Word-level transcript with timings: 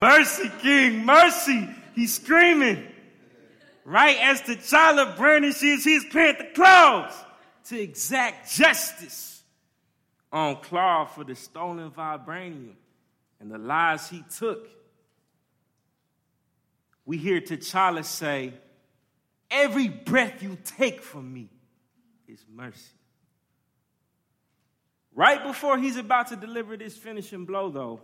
Mercy, 0.00 0.50
King, 0.60 1.04
mercy. 1.04 1.68
He's 1.94 2.14
screaming. 2.14 2.86
Right 3.84 4.18
as 4.20 4.42
the 4.42 4.56
T'Challa 4.56 5.16
brandishes 5.16 5.84
his 5.84 6.04
panther 6.12 6.48
claws 6.54 7.12
to 7.68 7.80
exact 7.80 8.52
justice 8.52 9.42
on 10.30 10.56
Klaue 10.56 11.08
for 11.08 11.24
the 11.24 11.34
stolen 11.34 11.90
vibranium 11.90 12.74
and 13.40 13.50
the 13.50 13.58
lies 13.58 14.08
he 14.08 14.22
took. 14.36 14.68
We 17.06 17.16
hear 17.16 17.40
T'Challa 17.40 18.04
say, 18.04 18.52
Every 19.50 19.88
breath 19.88 20.42
you 20.42 20.58
take 20.76 21.00
from 21.00 21.32
me 21.32 21.48
is 22.26 22.44
mercy. 22.54 22.92
Right 25.14 25.42
before 25.42 25.78
he's 25.78 25.96
about 25.96 26.28
to 26.28 26.36
deliver 26.36 26.76
this 26.76 26.96
finishing 26.96 27.46
blow, 27.46 27.70
though, 27.70 28.02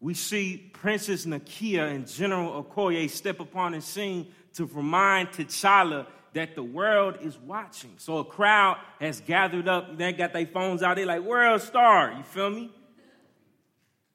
we 0.00 0.14
see 0.14 0.70
Princess 0.72 1.26
Nakia 1.26 1.94
and 1.94 2.08
General 2.08 2.64
Okoye 2.64 3.08
step 3.10 3.38
upon 3.38 3.72
the 3.72 3.82
scene 3.82 4.32
to 4.54 4.64
remind 4.64 5.28
T'Challa 5.28 6.06
that 6.32 6.54
the 6.54 6.62
world 6.62 7.18
is 7.20 7.36
watching. 7.38 7.92
So 7.98 8.18
a 8.18 8.24
crowd 8.24 8.78
has 8.98 9.20
gathered 9.20 9.68
up, 9.68 9.98
they 9.98 10.12
got 10.12 10.32
their 10.32 10.46
phones 10.46 10.82
out, 10.82 10.96
they're 10.96 11.04
like, 11.04 11.22
World 11.22 11.60
Star, 11.60 12.12
you 12.16 12.22
feel 12.22 12.50
me? 12.50 12.70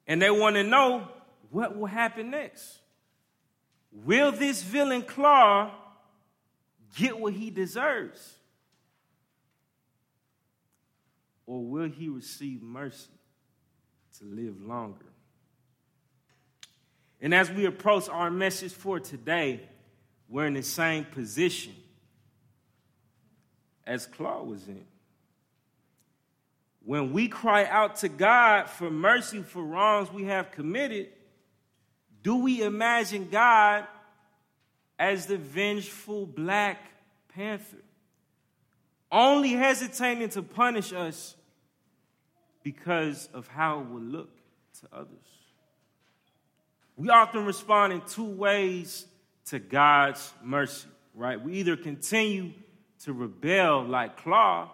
And 0.08 0.20
they 0.20 0.30
want 0.30 0.56
to 0.56 0.64
know 0.64 1.08
what 1.50 1.76
will 1.76 1.86
happen 1.86 2.30
next. 2.30 2.80
Will 3.92 4.32
this 4.32 4.62
villain 4.62 5.02
Klaue 5.02 5.70
get 6.96 7.18
what 7.18 7.32
he 7.32 7.50
deserves? 7.50 8.34
Or 11.46 11.64
will 11.64 11.88
he 11.88 12.08
receive 12.08 12.60
mercy 12.62 13.10
to 14.18 14.24
live 14.24 14.60
longer? 14.60 15.06
And 17.20 17.34
as 17.34 17.50
we 17.50 17.64
approach 17.64 18.08
our 18.08 18.30
message 18.30 18.72
for 18.72 19.00
today, 19.00 19.60
we're 20.28 20.46
in 20.46 20.54
the 20.54 20.62
same 20.62 21.04
position 21.04 21.74
as 23.86 24.06
Klaue 24.06 24.46
was 24.46 24.66
in. 24.68 24.84
When 26.84 27.12
we 27.12 27.28
cry 27.28 27.64
out 27.64 27.96
to 27.96 28.08
God 28.08 28.68
for 28.68 28.90
mercy 28.90 29.42
for 29.42 29.62
wrongs 29.62 30.12
we 30.12 30.24
have 30.24 30.52
committed, 30.52 31.08
do 32.22 32.36
we 32.36 32.62
imagine 32.62 33.28
God 33.30 33.86
as 34.98 35.26
the 35.26 35.36
vengeful 35.36 36.26
Black 36.26 36.78
Panther, 37.34 37.82
only 39.10 39.52
hesitating 39.52 40.28
to 40.30 40.42
punish 40.42 40.92
us 40.92 41.36
because 42.62 43.28
of 43.32 43.46
how 43.48 43.80
it 43.80 43.86
would 43.86 44.10
look 44.10 44.30
to 44.80 44.88
others? 44.92 45.45
We 46.96 47.10
often 47.10 47.44
respond 47.44 47.92
in 47.92 48.00
two 48.02 48.24
ways 48.24 49.06
to 49.46 49.58
God's 49.58 50.32
mercy, 50.42 50.88
right? 51.14 51.40
We 51.40 51.54
either 51.54 51.76
continue 51.76 52.52
to 53.04 53.12
rebel 53.12 53.84
like 53.84 54.20
Klaue 54.20 54.70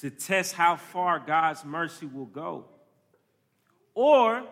to 0.00 0.10
test 0.10 0.54
how 0.54 0.76
far 0.76 1.20
God's 1.20 1.64
mercy 1.64 2.06
will 2.06 2.26
go, 2.26 2.66
or 3.94 4.44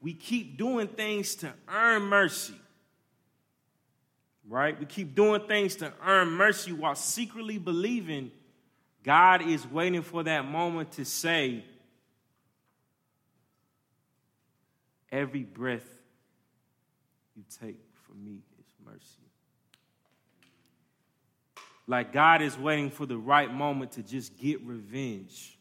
we 0.00 0.14
keep 0.14 0.56
doing 0.56 0.88
things 0.88 1.36
to 1.36 1.52
earn 1.68 2.02
mercy, 2.02 2.54
right? 4.48 4.78
We 4.78 4.86
keep 4.86 5.14
doing 5.14 5.46
things 5.46 5.76
to 5.76 5.92
earn 6.04 6.30
mercy 6.30 6.72
while 6.72 6.94
secretly 6.94 7.58
believing 7.58 8.30
God 9.02 9.42
is 9.42 9.66
waiting 9.66 10.02
for 10.02 10.22
that 10.24 10.44
moment 10.46 10.92
to 10.92 11.04
say, 11.04 11.64
Every 15.16 15.44
breath 15.44 15.88
you 17.34 17.42
take 17.58 17.78
from 18.06 18.22
me 18.22 18.42
is 18.60 18.66
mercy. 18.84 19.00
Like 21.86 22.12
God 22.12 22.42
is 22.42 22.58
waiting 22.58 22.90
for 22.90 23.06
the 23.06 23.16
right 23.16 23.50
moment 23.50 23.92
to 23.92 24.02
just 24.02 24.36
get 24.36 24.60
revenge. 24.60 25.58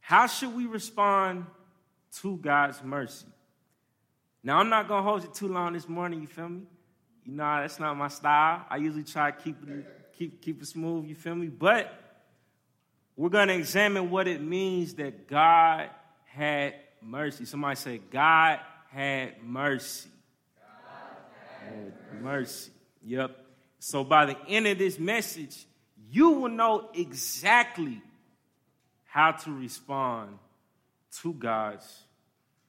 How 0.00 0.26
should 0.26 0.54
we 0.54 0.66
respond 0.66 1.46
to 2.20 2.36
God's 2.36 2.82
mercy? 2.84 3.24
Now, 4.42 4.58
I'm 4.58 4.68
not 4.68 4.86
going 4.86 5.02
to 5.02 5.08
hold 5.08 5.22
you 5.22 5.30
too 5.32 5.48
long 5.48 5.72
this 5.72 5.88
morning, 5.88 6.20
you 6.20 6.26
feel 6.26 6.50
me? 6.50 6.64
You 7.24 7.32
know, 7.32 7.60
that's 7.62 7.80
not 7.80 7.96
my 7.96 8.08
style. 8.08 8.66
I 8.68 8.76
usually 8.76 9.02
try 9.02 9.30
to 9.30 9.42
keep 9.42 9.56
it, 9.66 10.12
keep, 10.18 10.42
keep 10.42 10.60
it 10.60 10.66
smooth, 10.66 11.06
you 11.06 11.14
feel 11.14 11.34
me? 11.34 11.46
But 11.46 12.20
we're 13.16 13.30
going 13.30 13.48
to 13.48 13.54
examine 13.54 14.10
what 14.10 14.28
it 14.28 14.42
means 14.42 14.92
that 14.96 15.26
God 15.26 15.88
had 16.26 16.74
mercy. 17.06 17.44
Somebody 17.44 17.76
say, 17.76 18.00
God 18.10 18.60
had 18.90 19.42
mercy. 19.42 20.10
God 20.58 21.92
had 22.10 22.22
mercy. 22.22 22.70
Yep. 23.04 23.36
So 23.78 24.04
by 24.04 24.26
the 24.26 24.36
end 24.48 24.66
of 24.66 24.78
this 24.78 24.98
message, 24.98 25.66
you 26.10 26.30
will 26.30 26.50
know 26.50 26.88
exactly 26.94 28.00
how 29.04 29.32
to 29.32 29.50
respond 29.50 30.38
to 31.22 31.32
God's 31.32 32.02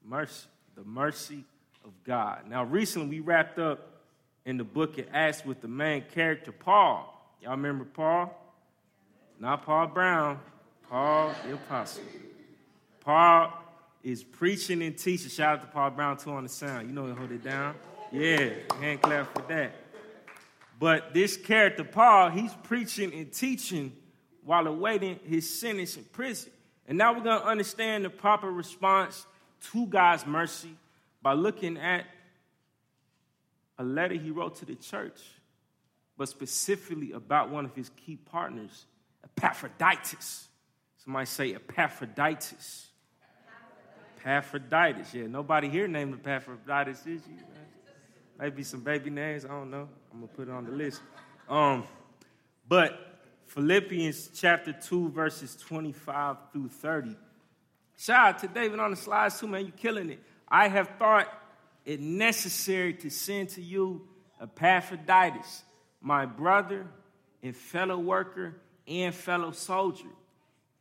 mercy, 0.05 0.47
the 0.75 0.83
mercy 0.83 1.43
of 1.83 1.91
God. 2.05 2.43
Now, 2.49 2.63
recently 2.63 3.09
we 3.09 3.19
wrapped 3.19 3.59
up 3.59 4.03
in 4.45 4.57
the 4.57 4.63
book 4.63 4.97
of 4.97 5.05
Acts 5.11 5.43
with 5.45 5.61
the 5.61 5.67
main 5.67 6.03
character, 6.13 6.51
Paul. 6.51 7.13
Y'all 7.41 7.51
remember 7.51 7.85
Paul? 7.85 8.33
Not 9.39 9.65
Paul 9.65 9.87
Brown, 9.87 10.39
Paul 10.89 11.33
the 11.45 11.53
Apostle. 11.53 12.03
Paul 13.01 13.53
is 14.07 14.23
preaching 14.23 14.81
and 14.83 14.97
teaching. 14.97 15.29
Shout 15.29 15.59
out 15.59 15.61
to 15.61 15.67
Paul 15.67 15.89
Brown 15.89 16.15
too 16.15 16.31
on 16.31 16.43
the 16.43 16.49
sound. 16.49 16.87
You 16.87 16.95
know 16.95 17.07
he 17.07 17.11
hold 17.11 17.29
it 17.29 17.43
down. 17.43 17.75
Yeah, 18.09 18.51
hand 18.79 19.01
clap 19.01 19.33
for 19.33 19.45
that. 19.49 19.75
But 20.79 21.13
this 21.13 21.35
character, 21.35 21.83
Paul, 21.83 22.29
he's 22.29 22.53
preaching 22.63 23.13
and 23.13 23.33
teaching 23.33 23.91
while 24.45 24.65
awaiting 24.65 25.19
his 25.25 25.59
sentence 25.59 25.97
in 25.97 26.05
prison. 26.05 26.53
And 26.87 26.97
now 26.97 27.13
we're 27.13 27.23
going 27.23 27.41
to 27.41 27.45
understand 27.45 28.05
the 28.05 28.09
proper 28.09 28.49
response 28.49 29.25
to 29.73 29.85
God's 29.87 30.25
mercy 30.25 30.73
by 31.21 31.33
looking 31.33 31.77
at 31.77 32.05
a 33.77 33.83
letter 33.83 34.15
he 34.15 34.31
wrote 34.31 34.55
to 34.57 34.65
the 34.65 34.75
church, 34.75 35.19
but 36.17 36.29
specifically 36.29 37.11
about 37.11 37.49
one 37.49 37.65
of 37.65 37.75
his 37.75 37.89
key 37.89 38.15
partners, 38.15 38.85
Epaphroditus. 39.25 40.47
Somebody 41.03 41.25
say 41.25 41.55
Epaphroditus. 41.55 42.86
Epaphroditus. 44.27 45.13
Yeah, 45.13 45.27
nobody 45.27 45.69
here 45.69 45.87
named 45.87 46.15
Epaphroditus, 46.15 46.99
is 47.07 47.21
you? 47.25 47.37
Maybe 48.37 48.61
some 48.61 48.81
baby 48.81 49.09
names. 49.09 49.45
I 49.45 49.49
don't 49.49 49.71
know. 49.71 49.87
I'm 50.11 50.19
gonna 50.19 50.27
put 50.27 50.49
it 50.49 50.51
on 50.51 50.65
the 50.65 50.71
list. 50.71 51.01
Um, 51.47 51.85
but 52.67 53.21
Philippians 53.45 54.31
chapter 54.35 54.73
2, 54.73 55.11
verses 55.11 55.55
25 55.55 56.35
through 56.51 56.67
30. 56.67 57.15
Shout 57.97 58.27
out 58.27 58.39
to 58.39 58.47
David 58.49 58.79
on 58.81 58.91
the 58.91 58.97
slides 58.97 59.39
too, 59.39 59.47
man. 59.47 59.61
You're 59.61 59.71
killing 59.71 60.09
it. 60.09 60.19
I 60.47 60.67
have 60.67 60.89
thought 60.99 61.27
it 61.85 62.01
necessary 62.01 62.95
to 62.95 63.09
send 63.09 63.49
to 63.49 63.61
you 63.61 64.09
Epaphroditus, 64.41 65.63
my 66.01 66.25
brother 66.25 66.85
and 67.41 67.55
fellow 67.55 67.97
worker 67.97 68.55
and 68.87 69.15
fellow 69.15 69.51
soldier, 69.51 70.09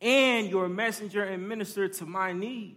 and 0.00 0.48
your 0.48 0.68
messenger 0.68 1.22
and 1.22 1.48
minister 1.48 1.86
to 1.86 2.06
my 2.06 2.32
need 2.32 2.76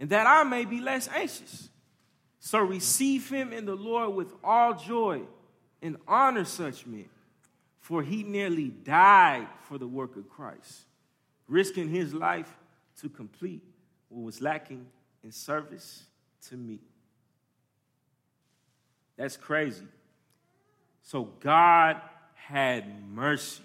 and 0.00 0.08
that 0.10 0.26
I 0.26 0.42
may 0.44 0.64
be 0.64 0.80
less 0.80 1.08
anxious. 1.08 1.68
So 2.40 2.58
receive 2.58 3.28
him 3.30 3.52
in 3.52 3.66
the 3.66 3.74
Lord 3.74 4.14
with 4.14 4.32
all 4.42 4.72
joy 4.74 5.20
and 5.82 5.98
honor 6.08 6.46
such 6.46 6.86
men, 6.86 7.08
for 7.78 8.02
he 8.02 8.22
nearly 8.22 8.68
died 8.68 9.46
for 9.68 9.76
the 9.76 9.86
work 9.86 10.16
of 10.16 10.28
Christ, 10.28 10.84
risking 11.46 11.88
his 11.90 12.14
life 12.14 12.50
to 13.02 13.10
complete 13.10 13.62
what 14.08 14.24
was 14.24 14.40
lacking 14.40 14.86
in 15.22 15.30
service 15.30 16.04
to 16.48 16.56
me. 16.56 16.80
That's 19.18 19.36
crazy. 19.36 19.84
So 21.02 21.24
God 21.40 22.00
had 22.34 22.86
mercy. 23.10 23.62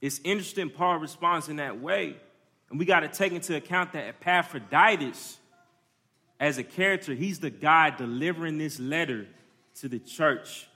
It's 0.00 0.20
interesting 0.24 0.70
Paul 0.70 0.96
responds 0.96 1.48
in 1.48 1.56
that 1.56 1.80
way 1.80 2.16
And 2.70 2.78
we 2.78 2.84
got 2.84 3.00
to 3.00 3.08
take 3.08 3.32
into 3.32 3.56
account 3.56 3.92
that 3.92 4.08
Epaphroditus, 4.08 5.38
as 6.40 6.58
a 6.58 6.64
character, 6.64 7.14
he's 7.14 7.38
the 7.38 7.50
guy 7.50 7.90
delivering 7.90 8.58
this 8.58 8.80
letter 8.80 9.26
to 9.76 9.88
the 9.88 9.98
church 9.98 10.68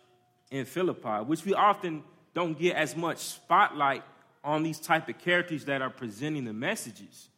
in 0.50 0.64
Philippi, 0.64 1.24
which 1.24 1.44
we 1.44 1.54
often 1.54 2.02
don't 2.34 2.58
get 2.58 2.76
as 2.76 2.96
much 2.96 3.18
spotlight 3.18 4.02
on 4.42 4.62
these 4.62 4.78
type 4.78 5.08
of 5.08 5.18
characters 5.18 5.66
that 5.66 5.82
are 5.82 5.90
presenting 5.90 6.44
the 6.44 6.52
messages. 6.52 7.28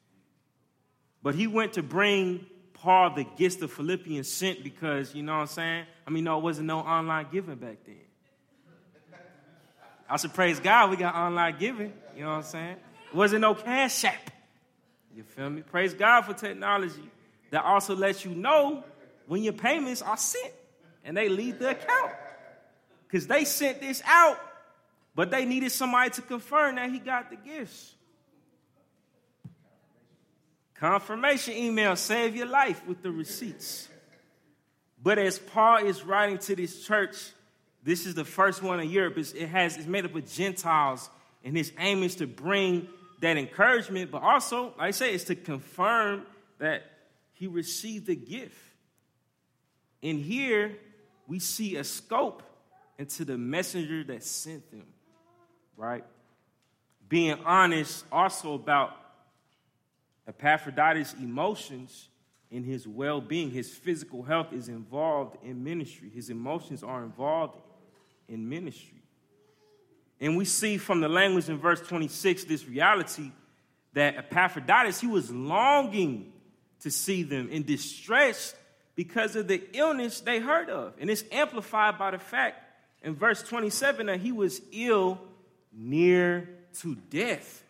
But 1.22 1.34
he 1.34 1.46
went 1.46 1.74
to 1.74 1.82
bring 1.82 2.46
Paul 2.74 3.14
the 3.14 3.24
gifts 3.36 3.56
the 3.56 3.68
Philippians 3.68 4.28
sent 4.28 4.64
because, 4.64 5.14
you 5.14 5.22
know 5.22 5.34
what 5.34 5.42
I'm 5.42 5.46
saying? 5.46 5.86
I 6.06 6.10
mean, 6.10 6.24
no, 6.24 6.38
it 6.38 6.42
wasn't 6.42 6.66
no 6.66 6.80
online 6.80 7.26
giving 7.30 7.56
back 7.56 7.78
then. 7.86 7.96
I 10.08 10.16
should 10.16 10.34
praise 10.34 10.60
God 10.60 10.90
we 10.90 10.96
got 10.96 11.14
online 11.14 11.56
giving, 11.58 11.92
you 12.14 12.22
know 12.22 12.30
what 12.30 12.36
I'm 12.36 12.42
saying? 12.42 12.76
It 13.10 13.14
wasn't 13.14 13.40
no 13.40 13.54
cash 13.54 14.04
app. 14.04 14.30
You 15.14 15.22
feel 15.22 15.50
me? 15.50 15.62
Praise 15.62 15.94
God 15.94 16.22
for 16.22 16.34
technology 16.34 17.10
that 17.50 17.64
also 17.64 17.94
lets 17.94 18.24
you 18.24 18.30
know 18.32 18.84
when 19.26 19.42
your 19.42 19.52
payments 19.52 20.02
are 20.02 20.16
sent 20.16 20.52
and 21.04 21.16
they 21.16 21.28
leave 21.28 21.58
the 21.58 21.70
account. 21.70 22.12
Because 23.06 23.26
they 23.26 23.44
sent 23.44 23.80
this 23.80 24.02
out, 24.06 24.38
but 25.14 25.30
they 25.30 25.44
needed 25.44 25.70
somebody 25.70 26.10
to 26.10 26.22
confirm 26.22 26.76
that 26.76 26.90
he 26.90 26.98
got 26.98 27.28
the 27.28 27.36
gifts. 27.36 27.94
Confirmation 30.74 31.54
email 31.54 31.94
save 31.94 32.34
your 32.34 32.46
life 32.46 32.84
with 32.86 33.02
the 33.02 33.10
receipts. 33.10 33.88
But 35.02 35.18
as 35.18 35.38
Paul 35.38 35.84
is 35.84 36.04
writing 36.04 36.38
to 36.38 36.56
this 36.56 36.84
church, 36.84 37.16
this 37.84 38.06
is 38.06 38.14
the 38.14 38.24
first 38.24 38.62
one 38.62 38.80
in 38.80 38.88
Europe. 38.88 39.18
It 39.18 39.48
has, 39.48 39.76
it's 39.76 39.86
made 39.86 40.04
up 40.04 40.14
of 40.14 40.30
Gentiles, 40.30 41.10
and 41.44 41.56
his 41.56 41.72
aim 41.78 42.02
is 42.02 42.16
to 42.16 42.26
bring 42.26 42.88
that 43.22 43.36
encouragement, 43.36 44.10
but 44.10 44.22
also, 44.22 44.74
like 44.76 44.88
I 44.88 44.90
say, 44.90 45.14
it's 45.14 45.24
to 45.24 45.36
confirm 45.36 46.26
that 46.58 46.82
he 47.32 47.46
received 47.46 48.06
the 48.06 48.16
gift. 48.16 48.58
And 50.02 50.18
here 50.18 50.76
we 51.28 51.38
see 51.38 51.76
a 51.76 51.84
scope 51.84 52.42
into 52.98 53.24
the 53.24 53.38
messenger 53.38 54.02
that 54.04 54.24
sent 54.24 54.68
them, 54.72 54.86
right? 55.76 56.04
Being 57.08 57.38
honest 57.44 58.04
also 58.10 58.54
about 58.54 58.96
Epaphroditus' 60.26 61.14
emotions 61.14 62.08
and 62.50 62.64
his 62.64 62.88
well 62.88 63.20
being, 63.20 63.52
his 63.52 63.72
physical 63.72 64.24
health 64.24 64.52
is 64.52 64.68
involved 64.68 65.36
in 65.44 65.62
ministry. 65.62 66.10
His 66.12 66.28
emotions 66.28 66.82
are 66.82 67.04
involved 67.04 67.56
in 68.28 68.48
ministry. 68.48 69.01
And 70.22 70.36
we 70.36 70.44
see 70.44 70.78
from 70.78 71.00
the 71.00 71.08
language 71.08 71.48
in 71.48 71.58
verse 71.58 71.80
26 71.80 72.44
this 72.44 72.64
reality 72.64 73.32
that 73.92 74.16
Epaphroditus, 74.16 75.00
he 75.00 75.08
was 75.08 75.32
longing 75.32 76.32
to 76.80 76.92
see 76.92 77.24
them 77.24 77.48
in 77.50 77.64
distress 77.64 78.54
because 78.94 79.34
of 79.34 79.48
the 79.48 79.60
illness 79.72 80.20
they 80.20 80.38
heard 80.38 80.70
of. 80.70 80.94
And 81.00 81.10
it's 81.10 81.24
amplified 81.32 81.98
by 81.98 82.12
the 82.12 82.20
fact 82.20 82.62
in 83.02 83.16
verse 83.16 83.42
27 83.42 84.06
that 84.06 84.20
he 84.20 84.30
was 84.30 84.62
ill 84.70 85.20
near 85.72 86.48
to 86.78 86.94
death. 87.10 87.64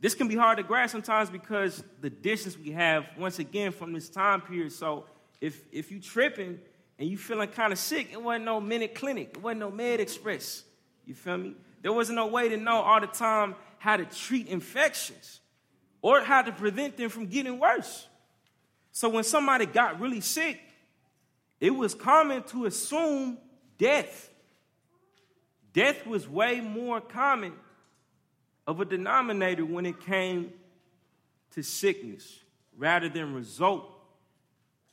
This 0.00 0.14
can 0.14 0.28
be 0.28 0.36
hard 0.36 0.56
to 0.56 0.62
grasp 0.62 0.92
sometimes 0.92 1.28
because 1.28 1.84
the 2.00 2.08
distance 2.08 2.56
we 2.58 2.70
have, 2.70 3.04
once 3.18 3.38
again, 3.38 3.72
from 3.72 3.92
this 3.92 4.08
time 4.08 4.40
period. 4.40 4.72
So 4.72 5.04
if, 5.42 5.66
if 5.70 5.90
you 5.90 6.00
tripping 6.00 6.58
and 6.98 7.08
you 7.10 7.18
feeling 7.18 7.48
kind 7.50 7.74
of 7.74 7.78
sick, 7.78 8.08
it 8.10 8.22
wasn't 8.22 8.46
no 8.46 8.58
minute 8.58 8.94
clinic, 8.94 9.32
it 9.34 9.42
wasn't 9.42 9.60
no 9.60 9.70
med 9.70 10.00
express. 10.00 10.62
You 11.06 11.14
feel 11.14 11.38
me? 11.38 11.54
There 11.82 11.92
wasn't 11.92 12.16
no 12.16 12.26
way 12.26 12.48
to 12.48 12.56
know 12.56 12.76
all 12.82 13.00
the 13.00 13.06
time 13.06 13.54
how 13.78 13.96
to 13.96 14.04
treat 14.04 14.48
infections 14.48 15.40
or 16.02 16.20
how 16.20 16.42
to 16.42 16.52
prevent 16.52 16.96
them 16.96 17.08
from 17.08 17.26
getting 17.26 17.58
worse. 17.58 18.06
So 18.92 19.08
when 19.08 19.24
somebody 19.24 19.66
got 19.66 20.00
really 20.00 20.20
sick, 20.20 20.60
it 21.60 21.70
was 21.70 21.94
common 21.94 22.42
to 22.44 22.66
assume 22.66 23.38
death. 23.78 24.30
Death 25.72 26.06
was 26.06 26.28
way 26.28 26.60
more 26.60 27.00
common 27.00 27.52
of 28.66 28.80
a 28.80 28.84
denominator 28.84 29.64
when 29.64 29.86
it 29.86 30.00
came 30.00 30.52
to 31.52 31.62
sickness 31.62 32.40
rather 32.76 33.08
than 33.08 33.32
result 33.32 33.88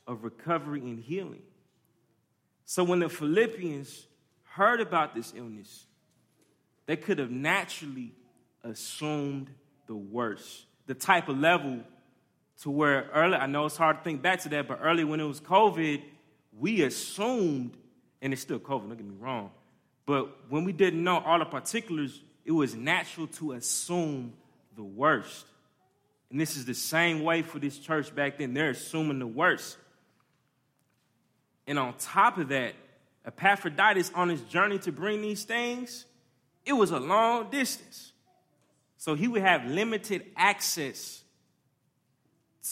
of 0.06 0.22
recovery 0.22 0.80
and 0.80 1.00
healing. 1.00 1.42
So 2.66 2.84
when 2.84 3.00
the 3.00 3.08
Philippians 3.08 4.06
heard 4.44 4.80
about 4.80 5.14
this 5.14 5.32
illness, 5.36 5.86
they 6.86 6.96
could 6.96 7.18
have 7.18 7.30
naturally 7.30 8.12
assumed 8.62 9.48
the 9.86 9.94
worst. 9.94 10.64
The 10.86 10.94
type 10.94 11.28
of 11.28 11.38
level 11.38 11.80
to 12.62 12.70
where 12.70 13.08
early, 13.14 13.36
I 13.36 13.46
know 13.46 13.66
it's 13.66 13.76
hard 13.76 13.98
to 13.98 14.04
think 14.04 14.22
back 14.22 14.40
to 14.40 14.48
that, 14.50 14.68
but 14.68 14.78
early 14.82 15.04
when 15.04 15.20
it 15.20 15.24
was 15.24 15.40
COVID, 15.40 16.02
we 16.58 16.82
assumed, 16.82 17.76
and 18.22 18.32
it's 18.32 18.42
still 18.42 18.58
COVID, 18.58 18.88
don't 18.88 18.96
get 18.96 19.06
me 19.06 19.16
wrong, 19.18 19.50
but 20.06 20.50
when 20.50 20.64
we 20.64 20.72
didn't 20.72 21.02
know 21.02 21.18
all 21.18 21.38
the 21.38 21.44
particulars, 21.44 22.20
it 22.44 22.52
was 22.52 22.74
natural 22.74 23.26
to 23.26 23.52
assume 23.52 24.34
the 24.76 24.84
worst. 24.84 25.46
And 26.30 26.40
this 26.40 26.56
is 26.56 26.64
the 26.64 26.74
same 26.74 27.22
way 27.22 27.42
for 27.42 27.58
this 27.58 27.78
church 27.78 28.14
back 28.14 28.38
then. 28.38 28.54
They're 28.54 28.70
assuming 28.70 29.18
the 29.18 29.26
worst. 29.26 29.76
And 31.66 31.78
on 31.78 31.94
top 31.94 32.38
of 32.38 32.48
that, 32.48 32.74
Epaphroditus 33.24 34.10
on 34.14 34.28
his 34.28 34.42
journey 34.42 34.78
to 34.80 34.92
bring 34.92 35.22
these 35.22 35.44
things, 35.44 36.04
it 36.64 36.72
was 36.72 36.90
a 36.90 37.00
long 37.00 37.50
distance. 37.50 38.12
So 38.96 39.14
he 39.14 39.28
would 39.28 39.42
have 39.42 39.66
limited 39.66 40.24
access 40.36 41.22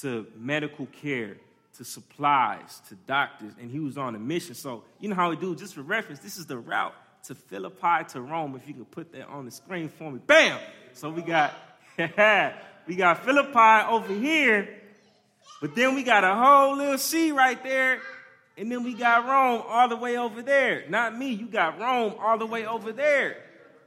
to 0.01 0.27
medical 0.37 0.87
care, 0.87 1.37
to 1.77 1.85
supplies, 1.85 2.81
to 2.89 2.95
doctors, 3.07 3.53
and 3.61 3.71
he 3.71 3.79
was 3.79 3.99
on 3.99 4.15
a 4.15 4.19
mission. 4.19 4.55
So, 4.55 4.85
you 4.99 5.09
know 5.09 5.15
how 5.15 5.31
we 5.31 5.37
do, 5.37 5.55
just 5.55 5.75
for 5.75 5.83
reference, 5.83 6.21
this 6.21 6.39
is 6.39 6.47
the 6.47 6.57
route 6.57 6.95
to 7.25 7.35
Philippi 7.35 8.05
to 8.11 8.21
Rome. 8.21 8.57
If 8.57 8.67
you 8.67 8.75
can 8.75 8.85
put 8.87 9.13
that 9.13 9.29
on 9.29 9.45
the 9.45 9.51
screen 9.51 9.89
for 9.89 10.11
me. 10.11 10.21
Bam! 10.27 10.59
So 10.95 11.11
we 11.11 11.23
got 11.23 11.53
we 12.87 12.97
got 12.97 13.25
Philippi 13.25 13.87
over 13.89 14.13
here, 14.15 14.69
but 15.61 15.75
then 15.75 15.95
we 15.95 16.03
got 16.03 16.25
a 16.25 16.35
whole 16.35 16.77
little 16.77 16.99
sea 16.99 17.33
right 17.33 17.63
there, 17.63 18.01
and 18.57 18.73
then 18.73 18.83
we 18.83 18.95
got 18.95 19.27
Rome 19.27 19.63
all 19.69 19.89
the 19.89 19.97
way 19.97 20.17
over 20.17 20.43
there. 20.43 20.85
Not 20.89 21.17
me, 21.17 21.33
you 21.33 21.47
got 21.47 21.79
Rome 21.79 22.15
all 22.19 22.39
the 22.39 22.47
way 22.47 22.67
over 22.67 22.93
there. 22.93 23.37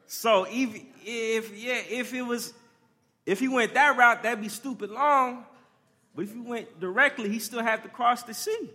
So 0.07 0.45
if, 0.49 0.81
if 1.05 1.57
yeah, 1.57 1.81
if 1.89 2.13
it 2.13 2.21
was, 2.21 2.53
if 3.25 3.39
he 3.39 3.47
went 3.47 3.73
that 3.73 3.97
route, 3.97 4.23
that'd 4.23 4.41
be 4.41 4.49
stupid 4.49 4.89
long. 4.89 5.45
But 6.15 6.25
if 6.25 6.33
he 6.33 6.39
went 6.39 6.79
directly, 6.79 7.29
he 7.29 7.39
still 7.39 7.61
have 7.61 7.83
to 7.83 7.89
cross 7.89 8.23
the 8.23 8.33
sea. 8.33 8.69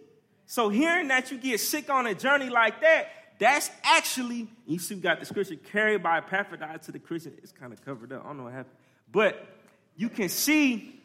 So 0.47 0.69
hearing 0.69 1.09
that 1.09 1.31
you 1.31 1.39
get 1.39 1.61
sick 1.61 1.89
on 1.89 2.07
a 2.07 2.15
journey 2.15 2.51
like 2.51 2.81
that, 2.83 3.09
that's 3.39 3.71
actually, 3.83 4.49
you 4.67 4.79
see, 4.79 4.97
we 4.97 5.01
got 5.01 5.19
the 5.19 5.25
scripture 5.25 5.57
carried 5.57 6.03
by 6.03 6.19
Epaphroditus 6.19 6.87
to 6.87 6.93
the 6.93 6.99
Christian. 6.99 7.33
It's 7.43 7.53
kind 7.53 7.73
of 7.73 7.83
covered 7.85 8.13
up. 8.13 8.23
I 8.25 8.29
don't 8.29 8.39
know 8.39 8.45
what 8.45 8.53
happened. 8.53 8.75
But 9.11 9.47
you 9.97 10.11
can 10.11 10.29
see 10.29 11.01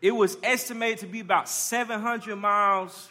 it 0.00 0.12
was 0.12 0.38
estimated 0.42 1.00
to 1.00 1.06
be 1.06 1.20
about 1.20 1.48
700 1.48 2.36
miles, 2.36 3.10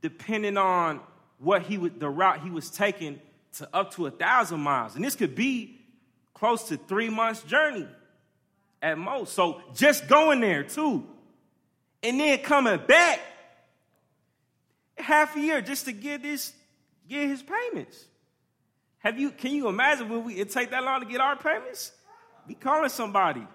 depending 0.00 0.56
on 0.56 1.00
what 1.38 1.62
he 1.62 1.78
would, 1.78 1.98
the 1.98 2.08
route 2.08 2.42
he 2.42 2.50
was 2.50 2.70
taking 2.70 3.20
to 3.58 3.68
up 3.74 3.94
to 3.94 4.06
a 4.06 4.10
thousand 4.10 4.60
miles. 4.60 4.96
And 4.96 5.04
this 5.04 5.14
could 5.14 5.34
be 5.34 5.78
close 6.34 6.64
to 6.68 6.76
three 6.76 7.08
months' 7.08 7.42
journey 7.42 7.86
at 8.80 8.98
most. 8.98 9.34
So 9.34 9.60
just 9.74 10.08
going 10.08 10.40
there 10.40 10.64
too. 10.64 11.06
And 12.02 12.18
then 12.18 12.38
coming 12.40 12.80
back 12.86 13.20
half 14.98 15.36
a 15.36 15.40
year 15.40 15.60
just 15.60 15.84
to 15.84 15.92
get 15.92 16.22
this, 16.22 16.52
get 17.08 17.28
his 17.28 17.42
payments. 17.42 18.04
Have 18.98 19.18
you 19.18 19.30
can 19.30 19.52
you 19.52 19.68
imagine 19.68 20.08
when 20.08 20.24
we 20.24 20.34
it 20.34 20.50
take 20.50 20.70
that 20.70 20.82
long 20.82 21.00
to 21.00 21.06
get 21.06 21.20
our 21.20 21.36
payments? 21.36 21.92
Be 22.46 22.54
calling 22.54 22.88
somebody. 22.88 23.46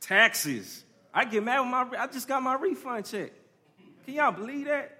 Taxes. 0.00 0.84
I 1.12 1.24
get 1.24 1.42
mad 1.42 1.60
with 1.60 1.70
my 1.70 2.02
I 2.02 2.06
just 2.06 2.26
got 2.28 2.42
my 2.42 2.54
refund 2.54 3.06
check. 3.06 3.32
Can 4.04 4.14
y'all 4.14 4.32
believe 4.32 4.66
that? 4.66 4.97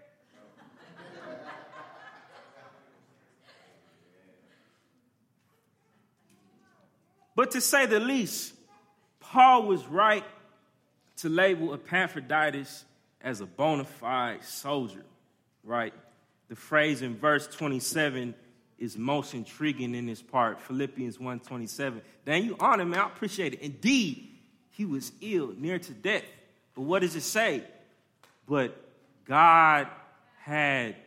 But 7.39 7.53
to 7.53 7.61
say 7.61 7.87
the 7.87 8.01
least, 8.01 8.53
Paul 9.21 9.63
was 9.69 9.87
right 9.87 10.25
to 11.19 11.29
label 11.29 11.73
Epaphroditus 11.73 12.85
as 13.21 13.41
a 13.41 13.47
bona 13.47 13.85
fide 13.85 14.43
soldier, 14.43 15.05
right? 15.63 15.95
The 16.49 16.57
phrase 16.57 17.01
in 17.01 17.17
verse 17.17 17.47
27 17.47 18.35
is 18.81 18.99
most 18.99 19.35
intriguing 19.35 19.95
in 19.95 20.07
this 20.07 20.21
part, 20.21 20.61
Philippians 20.63 21.19
1:27. 21.19 22.03
Dan, 22.25 22.43
you 22.43 22.57
honor 22.59 22.85
me, 22.85 22.99
I 22.99 23.07
appreciate 23.07 23.55
it. 23.55 23.61
Indeed, 23.61 24.37
he 24.73 24.85
was 24.85 25.13
ill, 25.21 25.55
near 25.57 25.79
to 25.79 25.93
death. 25.93 26.25
But 26.75 26.83
what 26.83 27.03
does 27.03 27.15
it 27.15 27.21
say? 27.21 27.63
But 28.49 28.77
God 29.27 29.87
had 30.41 30.97
mercy 30.97 31.05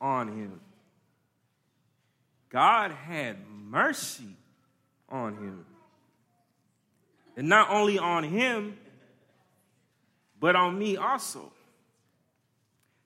on 0.00 0.26
him. 0.26 0.60
God 2.50 2.90
had 2.90 3.36
mercy 3.48 4.34
on 5.12 5.36
him. 5.36 5.66
And 7.36 7.48
not 7.48 7.70
only 7.70 7.98
on 7.98 8.24
him, 8.24 8.76
but 10.40 10.56
on 10.56 10.76
me 10.76 10.96
also. 10.96 11.52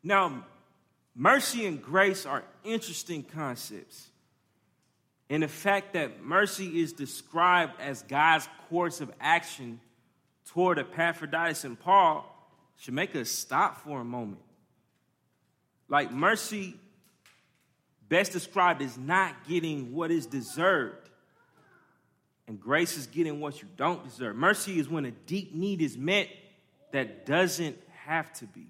Now, 0.02 0.44
mercy 1.14 1.66
and 1.66 1.82
grace 1.82 2.24
are 2.24 2.42
interesting 2.64 3.22
concepts. 3.22 4.08
And 5.28 5.42
the 5.42 5.48
fact 5.48 5.94
that 5.94 6.22
mercy 6.22 6.80
is 6.80 6.92
described 6.92 7.80
as 7.80 8.02
God's 8.02 8.48
course 8.70 9.00
of 9.00 9.12
action 9.20 9.80
toward 10.46 10.78
Epaphroditus 10.78 11.64
and 11.64 11.78
Paul 11.78 12.32
should 12.78 12.94
make 12.94 13.16
us 13.16 13.28
stop 13.28 13.82
for 13.82 14.00
a 14.00 14.04
moment. 14.04 14.40
Like 15.88 16.12
mercy, 16.12 16.74
best 18.08 18.32
described 18.32 18.82
as 18.82 18.96
not 18.96 19.46
getting 19.48 19.92
what 19.92 20.10
is 20.10 20.26
deserved, 20.26 21.05
and 22.48 22.60
grace 22.60 22.96
is 22.96 23.06
getting 23.06 23.40
what 23.40 23.60
you 23.60 23.68
don't 23.76 24.04
deserve. 24.04 24.36
Mercy 24.36 24.78
is 24.78 24.88
when 24.88 25.04
a 25.04 25.10
deep 25.10 25.54
need 25.54 25.82
is 25.82 25.96
met 25.96 26.28
that 26.92 27.26
doesn't 27.26 27.76
have 28.04 28.32
to 28.34 28.46
be. 28.46 28.68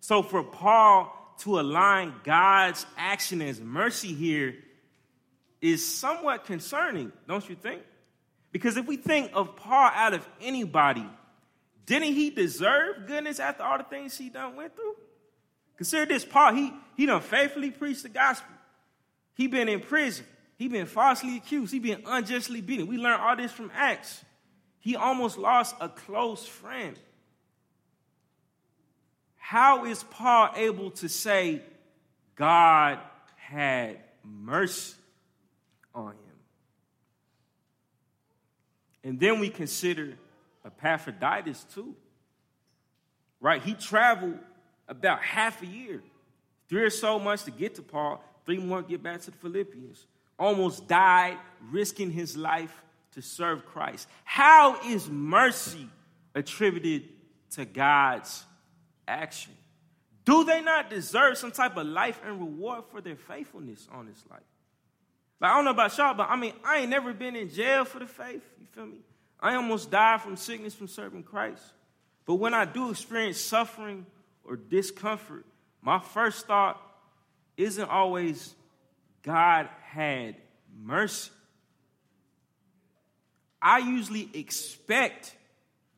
So 0.00 0.22
for 0.22 0.42
Paul 0.42 1.14
to 1.40 1.60
align 1.60 2.14
God's 2.24 2.86
action 2.96 3.42
as 3.42 3.60
mercy 3.60 4.14
here 4.14 4.56
is 5.60 5.86
somewhat 5.86 6.44
concerning, 6.44 7.12
don't 7.26 7.48
you 7.48 7.56
think? 7.56 7.82
Because 8.52 8.76
if 8.76 8.86
we 8.86 8.96
think 8.96 9.32
of 9.34 9.56
Paul 9.56 9.90
out 9.94 10.14
of 10.14 10.26
anybody, 10.40 11.06
didn't 11.84 12.14
he 12.14 12.30
deserve 12.30 13.06
goodness 13.06 13.40
after 13.40 13.62
all 13.62 13.78
the 13.78 13.84
things 13.84 14.16
he 14.16 14.30
done 14.30 14.56
went 14.56 14.74
through? 14.74 14.94
Consider 15.76 16.06
this, 16.06 16.24
Paul, 16.24 16.54
he, 16.54 16.72
he 16.96 17.06
done 17.06 17.20
faithfully 17.20 17.70
preached 17.70 18.02
the 18.02 18.08
gospel. 18.08 18.52
He 19.34 19.46
been 19.46 19.68
in 19.68 19.80
prison. 19.80 20.26
He 20.58 20.66
been 20.66 20.86
falsely 20.86 21.36
accused. 21.36 21.72
He 21.72 21.78
been 21.78 22.02
unjustly 22.04 22.60
beaten. 22.60 22.88
We 22.88 22.98
learn 22.98 23.20
all 23.20 23.36
this 23.36 23.52
from 23.52 23.70
Acts. 23.74 24.24
He 24.80 24.96
almost 24.96 25.38
lost 25.38 25.76
a 25.80 25.88
close 25.88 26.44
friend. 26.44 26.98
How 29.36 29.84
is 29.84 30.02
Paul 30.02 30.50
able 30.56 30.90
to 30.92 31.08
say 31.08 31.62
God 32.34 32.98
had 33.36 33.98
mercy 34.24 34.96
on 35.94 36.10
him? 36.10 36.36
And 39.04 39.20
then 39.20 39.38
we 39.38 39.50
consider 39.50 40.18
Epaphroditus 40.66 41.64
too. 41.72 41.94
Right? 43.40 43.62
He 43.62 43.74
traveled 43.74 44.38
about 44.88 45.22
half 45.22 45.62
a 45.62 45.66
year, 45.66 46.02
three 46.68 46.82
or 46.82 46.90
so 46.90 47.20
months 47.20 47.44
to 47.44 47.52
get 47.52 47.76
to 47.76 47.82
Paul, 47.82 48.22
three 48.44 48.58
more 48.58 48.82
to 48.82 48.88
get 48.88 49.04
back 49.04 49.20
to 49.22 49.30
the 49.30 49.36
Philippians. 49.36 50.04
Almost 50.38 50.86
died, 50.86 51.38
risking 51.70 52.10
his 52.10 52.36
life 52.36 52.82
to 53.12 53.22
serve 53.22 53.66
Christ. 53.66 54.08
How 54.24 54.80
is 54.86 55.08
mercy 55.08 55.88
attributed 56.34 57.08
to 57.50 57.64
God's 57.64 58.44
action? 59.06 59.52
Do 60.24 60.44
they 60.44 60.60
not 60.60 60.90
deserve 60.90 61.38
some 61.38 61.50
type 61.50 61.76
of 61.76 61.86
life 61.86 62.20
and 62.24 62.38
reward 62.38 62.84
for 62.90 63.00
their 63.00 63.16
faithfulness 63.16 63.88
on 63.90 64.06
this 64.06 64.22
life? 64.30 64.40
Like, 65.40 65.52
I 65.52 65.54
don't 65.54 65.64
know 65.64 65.70
about 65.70 65.96
y'all, 65.96 66.14
but 66.14 66.28
I 66.28 66.36
mean, 66.36 66.52
I 66.64 66.78
ain't 66.78 66.90
never 66.90 67.12
been 67.12 67.34
in 67.34 67.48
jail 67.48 67.84
for 67.84 67.98
the 67.98 68.06
faith. 68.06 68.42
You 68.60 68.66
feel 68.66 68.86
me? 68.86 68.98
I 69.40 69.54
almost 69.54 69.90
died 69.90 70.20
from 70.20 70.36
sickness 70.36 70.74
from 70.74 70.88
serving 70.88 71.22
Christ. 71.22 71.62
But 72.26 72.34
when 72.34 72.54
I 72.54 72.64
do 72.64 72.90
experience 72.90 73.40
suffering 73.40 74.04
or 74.44 74.56
discomfort, 74.56 75.46
my 75.80 75.98
first 75.98 76.46
thought 76.46 76.80
isn't 77.56 77.88
always 77.88 78.54
God 79.28 79.68
had 79.82 80.36
mercy. 80.82 81.30
I 83.60 83.76
usually 83.76 84.30
expect 84.32 85.36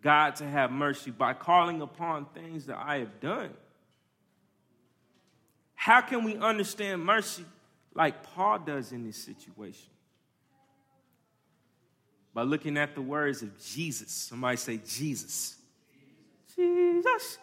God 0.02 0.34
to 0.36 0.44
have 0.44 0.72
mercy 0.72 1.12
by 1.12 1.34
calling 1.34 1.80
upon 1.80 2.26
things 2.34 2.66
that 2.66 2.76
I 2.76 2.98
have 2.98 3.20
done. 3.20 3.50
How 5.76 6.00
can 6.00 6.24
we 6.24 6.38
understand 6.38 7.04
mercy 7.04 7.44
like 7.94 8.24
Paul 8.34 8.58
does 8.58 8.90
in 8.90 9.06
this 9.06 9.16
situation? 9.16 9.90
By 12.34 12.42
looking 12.42 12.76
at 12.76 12.96
the 12.96 13.00
words 13.00 13.42
of 13.42 13.56
Jesus. 13.64 14.10
Somebody 14.10 14.56
say, 14.56 14.80
Jesus. 14.84 15.56
Jesus. 16.56 17.38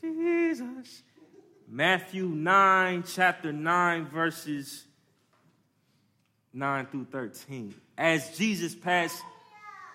Jesus. 0.00 1.02
Matthew 1.74 2.26
9, 2.26 3.02
chapter 3.06 3.50
9, 3.50 4.04
verses 4.04 4.84
9 6.52 6.84
through 6.84 7.06
13. 7.10 7.74
As 7.96 8.36
Jesus 8.36 8.74
passed 8.74 9.22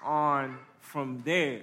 on 0.03 0.57
from 0.79 1.21
there, 1.23 1.61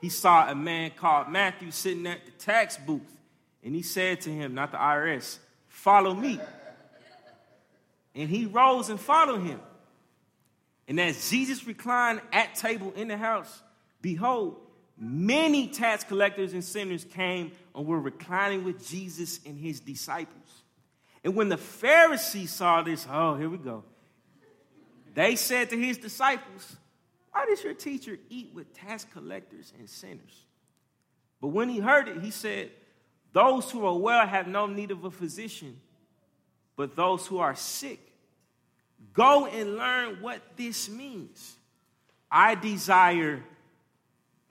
he 0.00 0.08
saw 0.08 0.48
a 0.48 0.54
man 0.54 0.92
called 0.96 1.30
Matthew 1.30 1.72
sitting 1.72 2.06
at 2.06 2.24
the 2.24 2.30
tax 2.30 2.76
booth, 2.76 3.10
and 3.64 3.74
he 3.74 3.82
said 3.82 4.20
to 4.20 4.30
him, 4.30 4.54
not 4.54 4.70
the 4.70 4.78
IRS, 4.78 5.38
follow 5.66 6.14
me. 6.14 6.38
And 8.14 8.30
he 8.30 8.46
rose 8.46 8.88
and 8.88 9.00
followed 9.00 9.42
him. 9.42 9.60
And 10.86 11.00
as 11.00 11.28
Jesus 11.28 11.66
reclined 11.66 12.20
at 12.32 12.54
table 12.54 12.92
in 12.94 13.08
the 13.08 13.16
house, 13.16 13.62
behold, 14.00 14.60
many 14.98 15.68
tax 15.68 16.04
collectors 16.04 16.52
and 16.52 16.64
sinners 16.64 17.04
came 17.04 17.52
and 17.74 17.86
were 17.86 18.00
reclining 18.00 18.64
with 18.64 18.86
Jesus 18.88 19.40
and 19.44 19.58
his 19.58 19.80
disciples. 19.80 20.62
And 21.22 21.34
when 21.34 21.48
the 21.48 21.56
Pharisees 21.56 22.52
saw 22.52 22.82
this, 22.82 23.06
oh, 23.10 23.34
here 23.34 23.48
we 23.48 23.58
go. 23.58 23.84
They 25.14 25.34
said 25.34 25.70
to 25.70 25.78
his 25.78 25.98
disciples, 25.98 26.76
Why 27.32 27.46
does 27.46 27.64
your 27.64 27.74
teacher 27.74 28.18
eat 28.28 28.52
with 28.54 28.74
tax 28.74 29.06
collectors 29.12 29.72
and 29.78 29.88
sinners? 29.88 30.44
But 31.40 31.48
when 31.48 31.68
he 31.68 31.80
heard 31.80 32.08
it, 32.08 32.20
he 32.20 32.30
said, 32.30 32.70
Those 33.32 33.70
who 33.70 33.86
are 33.86 33.96
well 33.96 34.26
have 34.26 34.46
no 34.46 34.66
need 34.66 34.90
of 34.90 35.04
a 35.04 35.10
physician, 35.10 35.80
but 36.76 36.96
those 36.96 37.26
who 37.26 37.38
are 37.38 37.54
sick. 37.54 37.98
Go 39.14 39.46
and 39.46 39.76
learn 39.76 40.20
what 40.20 40.42
this 40.56 40.88
means. 40.88 41.56
I 42.30 42.54
desire 42.54 43.42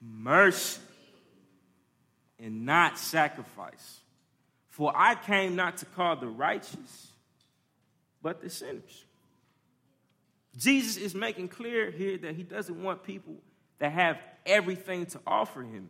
mercy 0.05 0.81
and 2.39 2.65
not 2.65 2.97
sacrifice. 2.97 4.00
For 4.69 4.91
I 4.95 5.15
came 5.15 5.55
not 5.55 5.77
to 5.77 5.85
call 5.85 6.17
the 6.17 6.27
righteous, 6.27 7.07
but 8.21 8.41
the 8.41 8.50
sinners. 8.50 9.05
Jesus 10.57 10.97
is 10.97 11.15
making 11.15 11.50
clear 11.50 11.91
here 11.91 12.17
that 12.17 12.35
he 12.35 12.43
doesn't 12.43 12.81
want 12.81 13.03
people 13.03 13.35
that 13.79 13.91
have 13.91 14.17
everything 14.45 15.05
to 15.07 15.19
offer 15.25 15.62
him. 15.62 15.89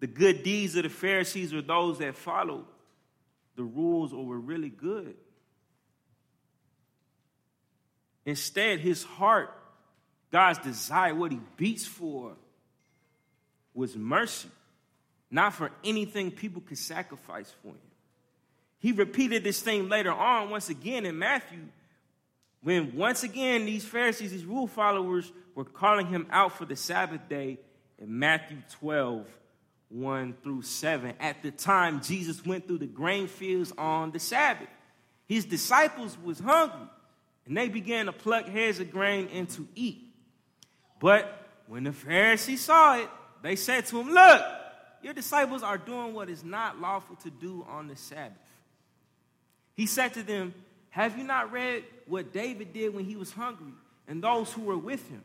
The 0.00 0.06
good 0.06 0.42
deeds 0.42 0.76
of 0.76 0.84
the 0.84 0.88
Pharisees 0.88 1.52
were 1.52 1.62
those 1.62 1.98
that 1.98 2.16
followed 2.16 2.64
the 3.56 3.62
rules 3.62 4.12
or 4.12 4.24
were 4.24 4.38
really 4.38 4.70
good. 4.70 5.14
Instead, 8.24 8.80
his 8.80 9.02
heart, 9.04 9.54
God's 10.30 10.58
desire, 10.58 11.14
what 11.14 11.32
he 11.32 11.40
beats 11.56 11.86
for, 11.86 12.36
was 13.74 13.96
mercy, 13.96 14.48
not 15.30 15.54
for 15.54 15.70
anything 15.84 16.30
people 16.30 16.62
could 16.62 16.78
sacrifice 16.78 17.52
for 17.62 17.68
him. 17.68 17.78
He 18.78 18.92
repeated 18.92 19.44
this 19.44 19.60
thing 19.60 19.88
later 19.88 20.12
on, 20.12 20.50
once 20.50 20.68
again 20.70 21.04
in 21.04 21.18
Matthew, 21.18 21.60
when 22.62 22.96
once 22.96 23.22
again 23.22 23.64
these 23.64 23.84
Pharisees, 23.84 24.32
these 24.32 24.44
rule 24.44 24.66
followers, 24.66 25.32
were 25.54 25.64
calling 25.64 26.06
him 26.06 26.26
out 26.30 26.52
for 26.52 26.64
the 26.64 26.76
Sabbath 26.76 27.28
day 27.28 27.58
in 27.98 28.18
Matthew 28.18 28.58
12, 28.78 29.26
1 29.88 30.34
through 30.42 30.62
7. 30.62 31.14
At 31.20 31.42
the 31.42 31.50
time, 31.50 32.00
Jesus 32.00 32.44
went 32.44 32.66
through 32.66 32.78
the 32.78 32.86
grain 32.86 33.26
fields 33.26 33.72
on 33.76 34.10
the 34.10 34.18
Sabbath. 34.18 34.68
His 35.26 35.44
disciples 35.44 36.16
was 36.22 36.38
hungry 36.38 36.88
and 37.46 37.56
they 37.56 37.68
began 37.68 38.06
to 38.06 38.12
pluck 38.12 38.46
heads 38.46 38.80
of 38.80 38.90
grain 38.90 39.28
and 39.32 39.48
to 39.50 39.66
eat. 39.74 40.09
But 41.00 41.46
when 41.66 41.84
the 41.84 41.92
Pharisees 41.92 42.60
saw 42.60 42.98
it, 42.98 43.08
they 43.42 43.56
said 43.56 43.86
to 43.86 44.00
him, 44.00 44.10
Look, 44.10 44.42
your 45.02 45.14
disciples 45.14 45.62
are 45.62 45.78
doing 45.78 46.14
what 46.14 46.28
is 46.28 46.44
not 46.44 46.80
lawful 46.80 47.16
to 47.16 47.30
do 47.30 47.66
on 47.68 47.88
the 47.88 47.96
Sabbath. 47.96 48.36
He 49.74 49.86
said 49.86 50.14
to 50.14 50.22
them, 50.22 50.54
Have 50.90 51.16
you 51.16 51.24
not 51.24 51.50
read 51.50 51.84
what 52.06 52.32
David 52.32 52.74
did 52.74 52.94
when 52.94 53.06
he 53.06 53.16
was 53.16 53.32
hungry 53.32 53.72
and 54.06 54.22
those 54.22 54.52
who 54.52 54.62
were 54.62 54.76
with 54.76 55.08
him? 55.08 55.22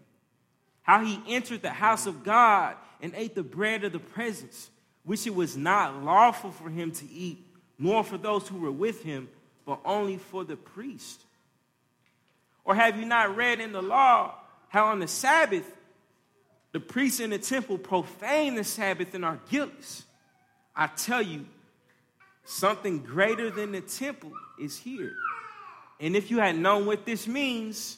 How 0.82 1.03
he 1.03 1.22
entered 1.27 1.62
the 1.62 1.72
house 1.72 2.08
of 2.08 2.24
God 2.24 2.75
and 3.01 3.12
ate 3.15 3.36
the 3.36 3.44
bread 3.44 3.84
of 3.84 3.91
the 3.91 4.00
presence, 4.00 4.70
which 5.03 5.27
it 5.27 5.36
was 5.36 5.58
not 5.58 6.03
lawful 6.03 6.51
for 6.51 6.70
him 6.70 6.91
to 6.91 7.12
eat, 7.12 7.46
nor 7.77 8.03
for 8.03 8.17
those 8.17 8.48
who 8.48 8.60
were 8.60 8.72
with 8.72 9.03
him, 9.03 9.27
but 9.65 9.79
only 9.84 10.17
for 10.17 10.46
the 10.46 10.55
priest. 10.55 11.22
Or 12.63 12.75
have 12.75 12.98
you 12.98 13.05
not 13.05 13.36
read 13.36 13.60
in 13.60 13.74
the 13.74 13.82
law 13.82 14.36
how 14.75 14.88
on 14.88 15.00
the 15.00 15.08
Sabbath 15.08 15.63
the 16.74 16.82
priests 16.82 17.22
in 17.22 17.29
the 17.29 17.38
temple 17.38 17.77
profane 17.77 18.55
the 18.55 18.63
Sabbath 18.65 19.13
and 19.13 19.24
are 19.24 19.39
guiltless? 19.50 20.03
I 20.75 20.88
tell 20.88 21.22
you, 21.22 21.46
something 22.44 23.00
greater 23.00 23.50
than 23.50 23.72
the 23.72 23.79
temple 23.79 24.34
is 24.60 24.77
here. 24.77 25.13
and 26.01 26.13
if 26.13 26.29
you 26.29 26.39
had 26.39 26.58
known 26.58 26.86
what 26.86 27.05
this 27.05 27.25
means, 27.25 27.98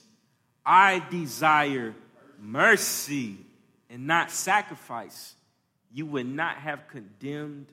I 0.63 1.01
desire 1.09 1.95
mercy 2.39 3.37
and 3.89 4.05
not 4.05 4.29
sacrifice, 4.29 5.33
you 5.91 6.05
would 6.05 6.27
not 6.27 6.57
have 6.57 6.87
condemned 6.89 7.65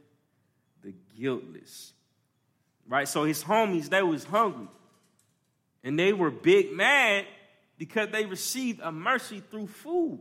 the 0.83 0.95
guiltless. 1.21 1.93
Right? 2.89 3.07
So 3.07 3.25
his 3.25 3.45
homies, 3.45 3.91
they 3.91 4.03
was 4.03 4.25
hungry. 4.25 4.69
And 5.83 5.99
they 5.99 6.15
were 6.15 6.31
big 6.31 6.73
mad 6.73 7.27
because 7.85 8.09
they 8.09 8.25
received 8.25 8.81
a 8.83 8.91
mercy 8.91 9.43
through 9.51 9.67
food. 9.67 10.19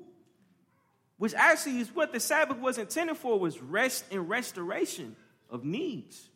Which 1.17 1.33
actually 1.33 1.79
is 1.79 1.95
what 1.95 2.11
the 2.11 2.19
Sabbath 2.19 2.57
was 2.57 2.77
intended 2.77 3.15
for, 3.15 3.39
was 3.39 3.61
rest 3.61 4.03
and 4.11 4.27
restoration 4.27 5.15
of 5.49 5.63
needs. 5.63 6.27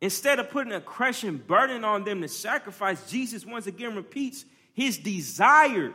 Instead 0.00 0.38
of 0.38 0.50
putting 0.50 0.72
a 0.72 0.80
crushing 0.80 1.36
burden 1.36 1.82
on 1.82 2.04
them 2.04 2.22
to 2.22 2.28
sacrifice, 2.28 3.10
Jesus 3.10 3.44
once 3.44 3.66
again 3.66 3.96
repeats 3.96 4.44
his 4.72 4.98
desire. 4.98 5.92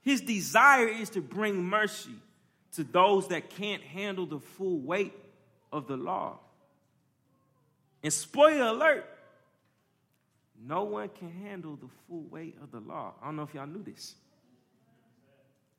His 0.00 0.22
desire 0.22 0.88
is 0.88 1.10
to 1.10 1.20
bring 1.20 1.62
mercy 1.62 2.14
to 2.72 2.84
those 2.84 3.28
that 3.28 3.50
can't 3.50 3.82
handle 3.82 4.24
the 4.24 4.40
full 4.40 4.78
weight 4.78 5.12
of 5.70 5.86
the 5.86 5.98
law. 5.98 6.38
And 8.02 8.10
spoiler 8.10 8.68
alert, 8.68 9.17
no 10.66 10.84
one 10.84 11.08
can 11.08 11.30
handle 11.30 11.76
the 11.76 11.88
full 12.06 12.24
weight 12.30 12.56
of 12.62 12.70
the 12.70 12.80
law. 12.80 13.14
I 13.22 13.26
don't 13.26 13.36
know 13.36 13.42
if 13.42 13.54
y'all 13.54 13.66
knew 13.66 13.82
this. 13.82 14.14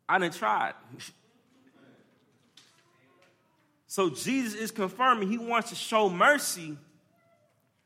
I 0.08 0.18
done 0.18 0.32
tried. 0.32 0.74
so 3.88 4.10
Jesus 4.10 4.56
is 4.56 4.72
confirming 4.72 5.30
he 5.30 5.38
wants 5.38 5.70
to 5.70 5.76
show 5.76 6.10
mercy 6.10 6.78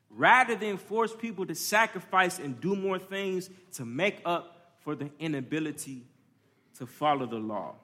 rather 0.10 0.56
than 0.56 0.78
force 0.78 1.14
people 1.16 1.46
to 1.46 1.56
sacrifice 1.56 2.40
and 2.40 2.60
do 2.62 2.76
more 2.76 3.00
things 3.00 3.50
to 3.74 3.86
make 3.86 4.22
up 4.26 4.76
for 4.82 4.96
the 4.96 5.10
inability 5.20 6.04
to 6.78 6.86
follow 6.86 7.26
the 7.26 7.38
law. 7.38 7.76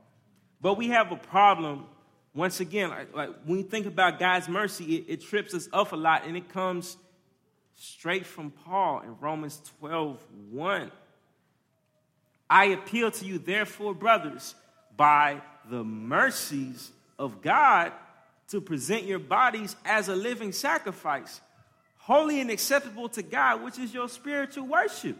But 0.62 0.76
we 0.76 0.90
have 0.90 1.12
a 1.12 1.16
problem 1.16 1.86
once 2.34 2.60
again, 2.60 2.90
like, 2.90 3.16
like 3.16 3.30
when 3.46 3.58
you 3.58 3.64
think 3.64 3.88
about 3.88 4.20
God's 4.20 4.48
mercy, 4.48 4.98
it, 4.98 5.06
it 5.08 5.22
trips 5.22 5.54
us 5.54 5.68
up 5.74 5.92
a 5.92 5.96
lot, 5.96 6.26
and 6.26 6.38
it 6.38 6.48
comes 6.50 6.98
straight 7.80 8.26
from 8.26 8.52
Paul 8.52 9.02
in 9.02 9.16
Romans 9.20 9.62
12 9.80 10.24
1. 10.52 10.92
I 12.50 12.66
appeal 12.66 13.12
to 13.12 13.26
you, 13.26 13.40
therefore, 13.40 13.94
brothers, 13.94 14.56
by 14.98 15.42
the 15.70 15.84
mercies 15.84 16.92
of 17.18 17.42
God, 17.42 17.94
to 18.50 18.60
present 18.60 19.04
your 19.04 19.20
bodies 19.20 19.76
as 19.86 20.10
a 20.10 20.16
living 20.16 20.52
sacrifice, 20.52 21.40
holy 21.98 22.42
and 22.42 22.50
acceptable 22.50 23.08
to 23.10 23.22
God, 23.22 23.64
which 23.64 23.78
is 23.78 23.94
your 23.94 24.10
spiritual 24.10 24.66
worship. 24.66 25.18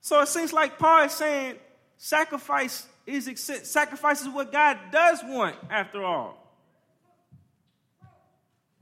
So 0.00 0.20
it 0.22 0.28
seems 0.28 0.52
like 0.52 0.78
Paul 0.78 1.04
is 1.04 1.12
saying 1.12 1.56
sacrifice 1.98 2.86
is 3.06 3.28
sacrifice 3.64 4.22
is 4.22 4.28
what 4.28 4.52
God 4.52 4.78
does 4.92 5.20
want, 5.24 5.56
after 5.68 6.02
all. 6.04 6.36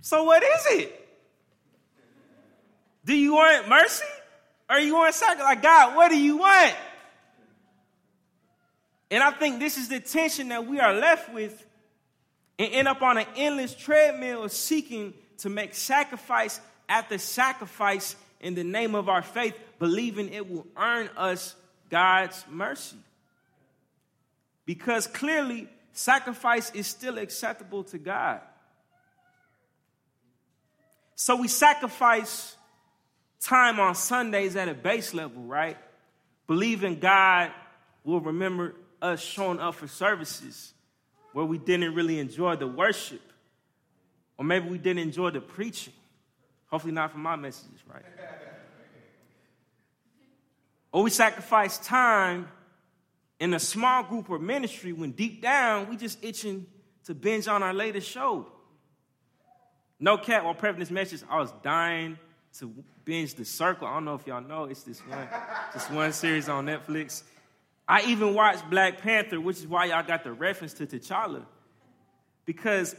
So 0.02 0.24
what 0.24 0.42
is 0.42 0.66
it? 0.70 1.07
Do 3.08 3.16
you 3.16 3.36
want 3.36 3.70
mercy? 3.70 4.04
Or 4.68 4.78
you 4.78 4.94
want 4.94 5.14
sacrifice? 5.14 5.42
Like 5.42 5.62
God, 5.62 5.96
what 5.96 6.10
do 6.10 6.20
you 6.20 6.36
want? 6.36 6.74
And 9.10 9.22
I 9.22 9.30
think 9.30 9.60
this 9.60 9.78
is 9.78 9.88
the 9.88 9.98
tension 9.98 10.50
that 10.50 10.66
we 10.66 10.78
are 10.78 10.92
left 10.92 11.32
with 11.32 11.64
and 12.58 12.70
end 12.70 12.86
up 12.86 13.00
on 13.00 13.16
an 13.16 13.24
endless 13.34 13.74
treadmill 13.74 14.44
of 14.44 14.52
seeking 14.52 15.14
to 15.38 15.48
make 15.48 15.74
sacrifice 15.74 16.60
after 16.86 17.16
sacrifice 17.16 18.14
in 18.42 18.54
the 18.54 18.62
name 18.62 18.94
of 18.94 19.08
our 19.08 19.22
faith, 19.22 19.58
believing 19.78 20.30
it 20.30 20.46
will 20.46 20.66
earn 20.76 21.08
us 21.16 21.56
God's 21.88 22.44
mercy 22.50 22.98
because 24.66 25.06
clearly 25.06 25.66
sacrifice 25.94 26.70
is 26.72 26.86
still 26.86 27.16
acceptable 27.16 27.84
to 27.84 27.96
God. 27.96 28.42
So 31.14 31.36
we 31.36 31.48
sacrifice 31.48 32.54
time 33.40 33.80
on 33.80 33.94
Sundays 33.94 34.56
at 34.56 34.68
a 34.68 34.74
base 34.74 35.14
level, 35.14 35.42
right? 35.42 35.76
Believing 36.46 36.98
God 36.98 37.52
will 38.04 38.20
remember 38.20 38.74
us 39.00 39.20
showing 39.20 39.60
up 39.60 39.74
for 39.74 39.86
services 39.86 40.72
where 41.32 41.44
we 41.44 41.58
didn't 41.58 41.94
really 41.94 42.18
enjoy 42.18 42.56
the 42.56 42.66
worship, 42.66 43.20
or 44.36 44.44
maybe 44.44 44.68
we 44.68 44.78
didn't 44.78 45.00
enjoy 45.00 45.30
the 45.30 45.40
preaching. 45.40 45.92
Hopefully, 46.68 46.92
not 46.92 47.12
for 47.12 47.18
my 47.18 47.36
messages, 47.36 47.80
right? 47.86 48.02
or 50.90 51.02
we 51.02 51.10
sacrifice 51.10 51.78
time 51.78 52.48
in 53.40 53.54
a 53.54 53.60
small 53.60 54.02
group 54.02 54.30
or 54.30 54.38
ministry 54.38 54.92
when 54.92 55.12
deep 55.12 55.40
down 55.42 55.88
we 55.88 55.96
just 55.96 56.22
itching 56.24 56.66
to 57.04 57.14
binge 57.14 57.46
on 57.46 57.62
our 57.62 57.74
latest 57.74 58.08
show. 58.08 58.46
No 60.00 60.16
cat, 60.16 60.44
while 60.44 60.54
prepping 60.54 60.78
this 60.78 60.90
message, 60.90 61.22
I 61.28 61.38
was 61.38 61.52
dying 61.62 62.18
to 62.58 62.72
binge 63.04 63.34
The 63.34 63.44
Circle. 63.44 63.86
I 63.86 63.94
don't 63.94 64.04
know 64.04 64.14
if 64.14 64.26
y'all 64.26 64.40
know, 64.40 64.64
it's 64.64 64.82
this 64.82 65.00
one, 65.00 65.28
this 65.72 65.88
one 65.90 66.12
series 66.12 66.48
on 66.48 66.66
Netflix. 66.66 67.22
I 67.86 68.02
even 68.02 68.34
watched 68.34 68.68
Black 68.68 69.00
Panther, 69.00 69.40
which 69.40 69.58
is 69.58 69.66
why 69.66 69.86
y'all 69.86 70.02
got 70.02 70.24
the 70.24 70.32
reference 70.32 70.74
to 70.74 70.86
T'Challa. 70.86 71.44
Because 72.44 72.94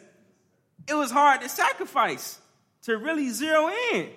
it 0.87 0.93
was 0.93 1.11
hard 1.11 1.41
to 1.41 1.49
sacrifice, 1.49 2.39
to 2.83 2.97
really 2.97 3.29
zero 3.29 3.69
in. 3.93 4.09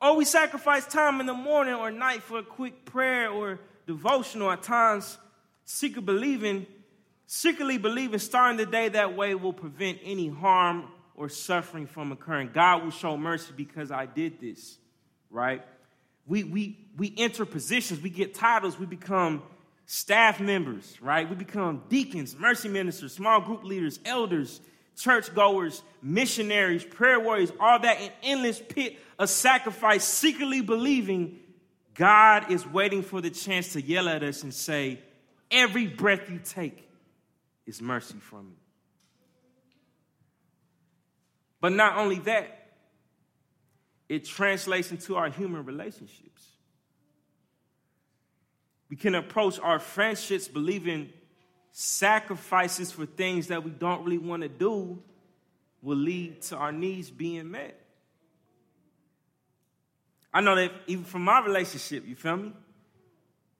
Or 0.00 0.16
we 0.16 0.24
sacrifice 0.24 0.86
time 0.86 1.20
in 1.20 1.26
the 1.26 1.34
morning 1.34 1.74
or 1.74 1.90
night 1.90 2.22
for 2.22 2.38
a 2.38 2.42
quick 2.42 2.84
prayer 2.84 3.30
or 3.30 3.60
devotional 3.86 4.50
at 4.50 4.62
times, 4.62 5.16
secret 5.64 6.04
believing, 6.04 6.66
secretly 7.26 7.78
believing 7.78 8.18
starting 8.18 8.56
the 8.56 8.66
day 8.66 8.88
that 8.88 9.14
way 9.14 9.34
will 9.34 9.52
prevent 9.52 10.00
any 10.02 10.28
harm 10.28 10.88
or 11.14 11.28
suffering 11.28 11.86
from 11.86 12.12
occurring. 12.12 12.50
God 12.52 12.82
will 12.82 12.90
show 12.90 13.16
mercy 13.16 13.52
because 13.56 13.90
I 13.90 14.06
did 14.06 14.40
this, 14.40 14.78
right? 15.30 15.62
We, 16.26 16.44
we, 16.44 16.78
we 16.96 17.14
enter 17.16 17.44
positions, 17.44 18.00
we 18.00 18.10
get 18.10 18.34
titles, 18.34 18.78
we 18.78 18.86
become 18.86 19.42
staff 19.86 20.40
members, 20.40 20.98
right? 21.02 21.28
We 21.28 21.34
become 21.34 21.82
deacons, 21.88 22.36
mercy 22.38 22.68
ministers, 22.68 23.14
small 23.14 23.40
group 23.40 23.64
leaders, 23.64 23.98
elders, 24.04 24.60
churchgoers, 24.96 25.82
missionaries, 26.02 26.84
prayer 26.84 27.18
warriors, 27.18 27.52
all 27.58 27.78
that 27.80 28.00
in 28.00 28.10
endless 28.22 28.60
pit 28.60 28.98
of 29.18 29.28
sacrifice, 29.28 30.04
secretly 30.04 30.60
believing 30.60 31.38
God 31.94 32.50
is 32.50 32.66
waiting 32.66 33.02
for 33.02 33.20
the 33.20 33.30
chance 33.30 33.74
to 33.74 33.82
yell 33.82 34.08
at 34.08 34.22
us 34.22 34.42
and 34.42 34.54
say, 34.54 35.00
Every 35.50 35.86
breath 35.86 36.30
you 36.30 36.40
take 36.42 36.88
is 37.66 37.82
mercy 37.82 38.14
from 38.18 38.48
me. 38.48 38.61
But 41.62 41.72
not 41.72 41.96
only 41.96 42.18
that, 42.18 42.72
it 44.08 44.24
translates 44.24 44.90
into 44.90 45.14
our 45.14 45.30
human 45.30 45.64
relationships. 45.64 46.44
We 48.90 48.96
can 48.96 49.14
approach 49.14 49.60
our 49.60 49.78
friendships 49.78 50.48
believing 50.48 51.10
sacrifices 51.70 52.90
for 52.90 53.06
things 53.06 53.46
that 53.46 53.62
we 53.62 53.70
don't 53.70 54.04
really 54.04 54.18
want 54.18 54.42
to 54.42 54.48
do 54.48 55.00
will 55.80 55.96
lead 55.96 56.42
to 56.42 56.56
our 56.56 56.72
needs 56.72 57.10
being 57.10 57.52
met. 57.52 57.78
I 60.34 60.40
know 60.40 60.56
that 60.56 60.72
even 60.88 61.04
from 61.04 61.22
my 61.22 61.44
relationship, 61.44 62.04
you 62.08 62.16
feel 62.16 62.38
me? 62.38 62.52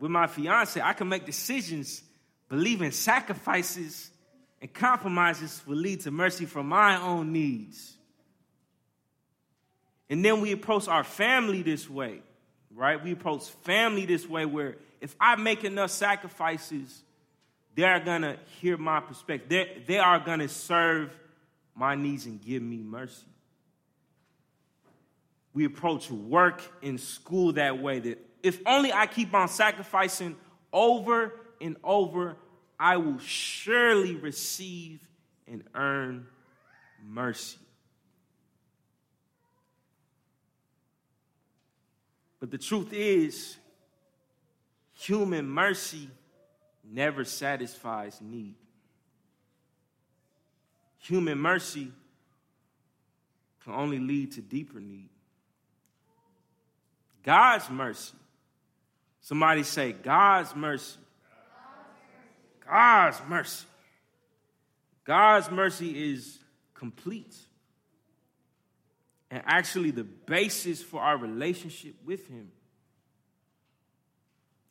With 0.01 0.11
my 0.11 0.27
fiance, 0.27 0.81
I 0.81 0.93
can 0.93 1.09
make 1.09 1.25
decisions 1.25 2.03
believing 2.49 2.91
sacrifices 2.91 4.11
and 4.63 4.73
compromises 4.73 5.63
will 5.67 5.77
lead 5.77 6.01
to 6.01 6.11
mercy 6.11 6.47
for 6.47 6.63
my 6.63 6.99
own 6.99 7.33
needs. 7.33 7.95
And 10.09 10.25
then 10.25 10.41
we 10.41 10.53
approach 10.53 10.89
our 10.89 11.05
family 11.05 11.63
this 11.63 11.91
way, 11.91 12.21
right? 12.75 13.03
We 13.03 13.13
approach 13.13 13.47
family 13.65 14.07
this 14.07 14.27
way 14.27 14.47
where 14.47 14.77
if 15.03 15.15
I 15.21 15.37
make 15.37 15.65
enough 15.65 15.91
sacrifices, 15.91 17.03
they're 17.75 18.01
gonna 18.01 18.39
hear 18.61 18.79
my 18.79 19.01
perspective. 19.01 19.51
They're, 19.51 19.67
they 19.87 19.99
are 19.99 20.19
gonna 20.21 20.49
serve 20.49 21.11
my 21.75 21.95
needs 21.95 22.25
and 22.25 22.41
give 22.41 22.63
me 22.63 22.79
mercy 22.79 23.27
we 25.55 25.65
approach 25.65 26.11
work 26.11 26.63
and 26.83 26.99
school 27.01 27.53
that 27.53 27.79
way 27.79 27.99
that 28.01 28.19
if 28.43 28.61
only 28.67 28.93
I 28.93 29.07
keep 29.07 29.35
on 29.35 29.49
sacrificing 29.49 30.37
over 30.73 31.33
and 31.61 31.77
over, 31.85 32.37
I 32.83 32.97
will 32.97 33.21
surely 33.21 34.17
receive 34.17 35.07
and 35.47 35.63
earn 35.73 36.27
mercy. 37.07 37.59
But 42.41 42.51
the 42.51 42.59
truth 42.59 42.93
is, 42.93 43.57
human 44.95 45.49
mercy 45.49 46.11
never 46.83 47.25
satisfies 47.25 48.21
need. 48.21 48.57
Human 51.03 51.39
mercy 51.39 51.93
can 53.63 53.75
only 53.75 54.01
lead 54.01 54.33
to 54.33 54.41
deeper 54.41 54.81
need. 54.81 55.09
God's 57.23 57.71
mercy. 57.71 58.17
Somebody 59.21 59.63
say, 59.63 59.93
God's 59.93 60.57
mercy. 60.57 60.99
God's 62.73 63.21
mercy. 63.29 63.67
God's 65.05 65.51
mercy 65.51 66.13
is 66.13 66.39
complete 66.73 67.37
and 69.31 69.43
actually 69.45 69.91
the 69.91 70.05
basis 70.05 70.83
for 70.83 70.99
our 71.03 71.19
relationship 71.19 71.95
with 72.03 72.27
Him. 72.29 72.51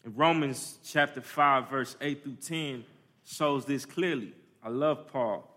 In 0.03 0.15
Romans 0.15 0.79
chapter 0.83 1.21
5, 1.21 1.69
verse 1.69 1.95
8 2.01 2.23
through 2.23 2.37
10 2.37 2.85
shows 3.23 3.65
this 3.65 3.85
clearly. 3.85 4.33
I 4.63 4.69
love 4.69 5.07
Paul. 5.09 5.47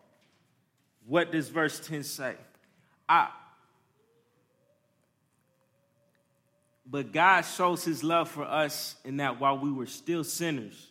What 1.06 1.32
does 1.32 1.48
verse 1.48 1.80
10 1.80 2.02
say? 2.02 2.34
I, 3.08 3.30
but 6.84 7.10
God 7.10 7.42
shows 7.42 7.84
his 7.84 8.04
love 8.04 8.28
for 8.28 8.44
us 8.44 8.96
in 9.02 9.16
that 9.16 9.40
while 9.40 9.56
we 9.56 9.72
were 9.72 9.86
still 9.86 10.24
sinners, 10.24 10.90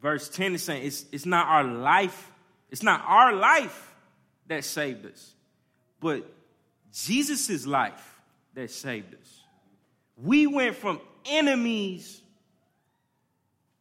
Verse 0.00 0.28
10 0.28 0.54
is 0.54 0.62
saying 0.62 0.86
it's, 0.86 1.04
it's 1.10 1.26
not 1.26 1.46
our 1.48 1.64
life, 1.64 2.30
it's 2.70 2.82
not 2.82 3.02
our 3.06 3.34
life 3.34 3.94
that 4.46 4.64
saved 4.64 5.06
us, 5.06 5.34
but 6.00 6.24
Jesus' 6.92 7.66
life 7.66 8.20
that 8.54 8.70
saved 8.70 9.14
us. 9.14 9.42
We 10.16 10.46
went 10.46 10.76
from 10.76 11.00
enemies 11.26 12.22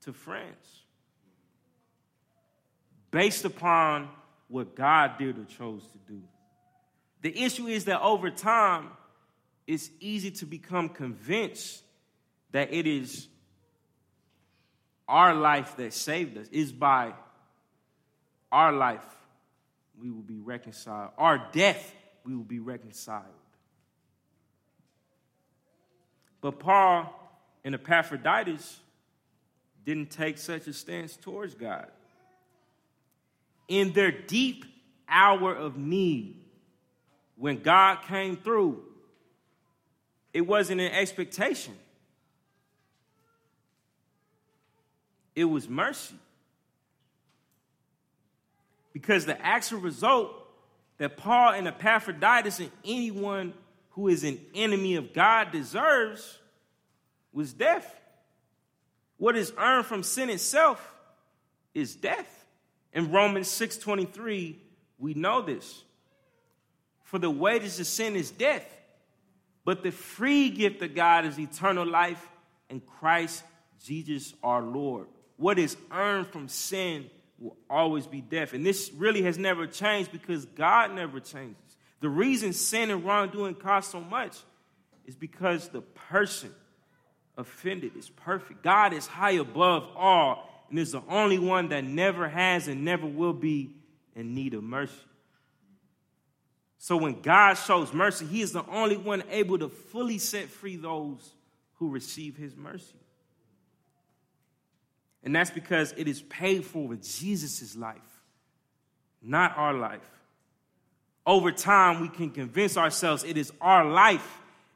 to 0.02 0.14
friends 0.14 0.84
based 3.12 3.46
upon 3.46 4.10
what 4.48 4.76
God 4.76 5.18
did 5.18 5.38
or 5.38 5.46
chose 5.46 5.84
to 5.88 5.98
do. 6.14 6.22
The 7.22 7.44
issue 7.44 7.68
is 7.68 7.86
that 7.86 8.02
over 8.02 8.30
time, 8.30 8.90
it's 9.66 9.90
easy 10.00 10.32
to 10.32 10.46
become 10.46 10.90
convinced 10.90 11.84
that 12.52 12.74
it 12.74 12.88
is 12.88 13.28
our 15.08 15.34
life 15.34 15.76
that 15.78 15.94
saved 15.94 16.38
us. 16.38 16.48
Is 16.52 16.72
by 16.72 17.14
our 18.52 18.72
life 18.72 19.06
we 20.00 20.12
will 20.12 20.22
be 20.22 20.40
reconciled. 20.40 21.12
Our 21.18 21.50
death 21.52 21.94
we 22.24 22.36
will 22.36 22.44
be 22.44 22.60
reconciled. 22.60 23.26
But 26.42 26.60
Paul 26.60 27.14
and 27.64 27.76
Epaphroditus 27.76 28.80
didn't 29.86 30.12
take 30.12 30.38
such 30.38 30.68
a 30.68 30.74
stance 30.74 31.16
towards 31.16 31.56
God. 31.56 31.88
In 33.68 33.94
their 33.94 34.12
deep 34.12 34.66
hour 35.10 35.54
of 35.54 35.78
need, 35.78 36.44
when 37.36 37.62
God 37.62 38.00
came 38.08 38.36
through, 38.38 38.84
it 40.34 40.42
wasn't 40.42 40.82
an 40.82 40.92
expectation, 40.92 41.74
it 45.38 45.46
was 45.46 45.70
mercy. 45.70 46.16
Because 48.92 49.28
the 49.28 49.40
actual 49.40 49.80
result 49.80 50.32
that 50.98 51.16
Paul 51.16 51.54
and 51.54 51.68
Epaphroditus 51.68 52.60
and 52.60 52.72
anyone 52.84 53.54
who 53.92 54.08
is 54.08 54.24
an 54.24 54.40
enemy 54.56 54.96
of 54.96 55.14
God 55.14 55.52
deserves 55.52 56.40
was 57.32 57.54
death. 57.54 58.02
What 59.18 59.38
is 59.38 59.54
earned 59.60 59.86
from 59.86 60.02
sin 60.02 60.32
itself 60.32 60.96
is 61.76 61.94
death. 61.94 62.48
In 62.92 63.12
Romans 63.12 63.48
6:23, 63.48 64.60
we 64.98 65.14
know 65.14 65.44
this. 65.44 65.84
For 67.04 67.20
the 67.20 67.30
wages 67.30 67.80
of 67.80 67.86
sin 67.86 68.16
is 68.16 68.32
death, 68.32 68.66
but 69.64 69.84
the 69.84 69.92
free 69.92 70.50
gift 70.50 70.82
of 70.82 70.96
God 70.96 71.26
is 71.26 71.40
eternal 71.40 71.86
life 71.86 72.28
in 72.72 72.82
Christ 72.82 73.44
Jesus 73.84 74.34
our 74.42 74.64
Lord. 74.64 75.08
What 75.38 75.58
is 75.60 75.78
earned 75.92 76.28
from 76.28 76.50
sin 76.50 77.10
will 77.40 77.56
always 77.70 78.08
be 78.08 78.22
death. 78.22 78.54
And 78.54 78.66
this 78.66 78.92
really 78.96 79.22
has 79.24 79.38
never 79.38 79.68
changed 79.68 80.12
because 80.12 80.46
God 80.46 80.94
never 80.94 81.20
changes. 81.20 81.56
The 82.00 82.10
reason 82.10 82.54
sin 82.54 82.92
and 82.92 83.06
wrongdoing 83.06 83.56
cost 83.56 83.92
so 83.92 84.02
much 84.02 84.38
is 85.06 85.16
because 85.16 85.70
the 85.70 85.82
person 85.82 86.54
offended 87.38 87.96
is 87.96 88.10
perfect. 88.10 88.64
God 88.64 88.94
is 88.94 89.08
high 89.08 89.32
above 89.32 89.88
all 89.96 90.66
and 90.70 90.78
is 90.78 90.92
the 90.92 91.04
only 91.08 91.40
one 91.40 91.70
that 91.70 91.84
never 91.84 92.28
has 92.28 92.68
and 92.68 92.84
never 92.84 93.06
will 93.06 93.34
be 93.34 93.72
in 94.16 94.34
need 94.34 94.54
of 94.54 94.64
mercy. 94.64 94.94
So 96.80 96.98
when 96.98 97.22
God 97.22 97.56
shows 97.56 97.94
mercy, 97.94 98.26
He 98.26 98.42
is 98.42 98.52
the 98.52 98.66
only 98.68 98.98
one 98.98 99.24
able 99.30 99.58
to 99.60 99.70
fully 99.70 100.18
set 100.18 100.50
free 100.50 100.76
those 100.76 101.34
who 101.76 101.90
receive 101.90 102.38
His 102.38 102.56
mercy. 102.56 102.96
And 105.28 105.36
that's 105.36 105.52
because 105.52 105.94
it 105.98 106.08
is 106.08 106.22
paid 106.22 106.64
for 106.64 106.88
with 106.88 107.04
Jesus' 107.04 107.76
life, 107.76 107.98
not 109.22 109.58
our 109.58 109.74
life. 109.74 110.10
Over 111.26 111.52
time, 111.52 112.00
we 112.00 112.08
can 112.08 112.30
convince 112.30 112.78
ourselves 112.78 113.26
it 113.26 113.36
is 113.36 113.52
our 113.60 113.84
life 113.84 114.26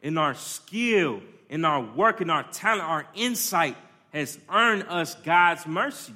and 0.03 0.19
our 0.19 0.33
skill 0.33 1.21
and 1.49 1.65
our 1.65 1.81
work 1.81 2.19
and 2.19 2.29
our 2.29 2.43
talent, 2.51 2.83
our 2.83 3.07
insight 3.15 3.77
has 4.11 4.37
earned 4.49 4.83
us 4.89 5.15
God's 5.23 5.65
mercy. 5.65 6.15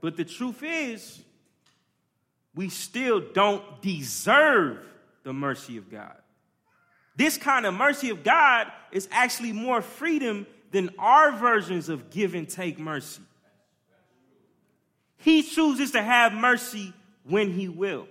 But 0.00 0.16
the 0.16 0.24
truth 0.24 0.62
is, 0.62 1.20
we 2.54 2.68
still 2.68 3.20
don't 3.34 3.64
deserve 3.82 4.78
the 5.24 5.32
mercy 5.32 5.76
of 5.76 5.90
God. 5.90 6.14
This 7.16 7.36
kind 7.36 7.66
of 7.66 7.74
mercy 7.74 8.10
of 8.10 8.22
God 8.22 8.70
is 8.92 9.08
actually 9.10 9.50
more 9.50 9.82
freedom 9.82 10.46
than 10.70 10.90
our 11.00 11.32
versions 11.32 11.88
of 11.88 12.10
give 12.10 12.36
and 12.36 12.48
take 12.48 12.78
mercy. 12.78 13.22
He 15.20 15.42
chooses 15.42 15.92
to 15.92 16.02
have 16.02 16.32
mercy 16.32 16.92
when 17.24 17.52
he 17.52 17.68
will. 17.68 18.08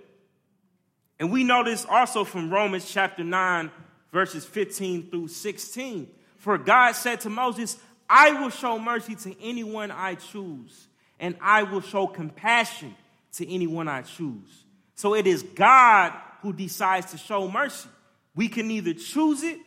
And 1.18 1.30
we 1.30 1.44
know 1.44 1.62
this 1.64 1.84
also 1.84 2.24
from 2.24 2.50
Romans 2.50 2.90
chapter 2.90 3.22
9, 3.22 3.70
verses 4.12 4.44
15 4.44 5.10
through 5.10 5.28
16. 5.28 6.08
For 6.38 6.56
God 6.56 6.92
said 6.92 7.20
to 7.22 7.30
Moses, 7.30 7.76
I 8.08 8.32
will 8.40 8.50
show 8.50 8.78
mercy 8.78 9.14
to 9.16 9.42
anyone 9.42 9.90
I 9.90 10.14
choose, 10.14 10.88
and 11.18 11.36
I 11.40 11.64
will 11.64 11.82
show 11.82 12.06
compassion 12.06 12.94
to 13.34 13.52
anyone 13.52 13.86
I 13.86 14.02
choose. 14.02 14.64
So 14.94 15.14
it 15.14 15.26
is 15.26 15.42
God 15.42 16.12
who 16.42 16.52
decides 16.52 17.10
to 17.10 17.18
show 17.18 17.50
mercy. 17.50 17.88
We 18.34 18.48
can 18.48 18.68
neither 18.68 18.94
choose 18.94 19.42
it 19.42 19.58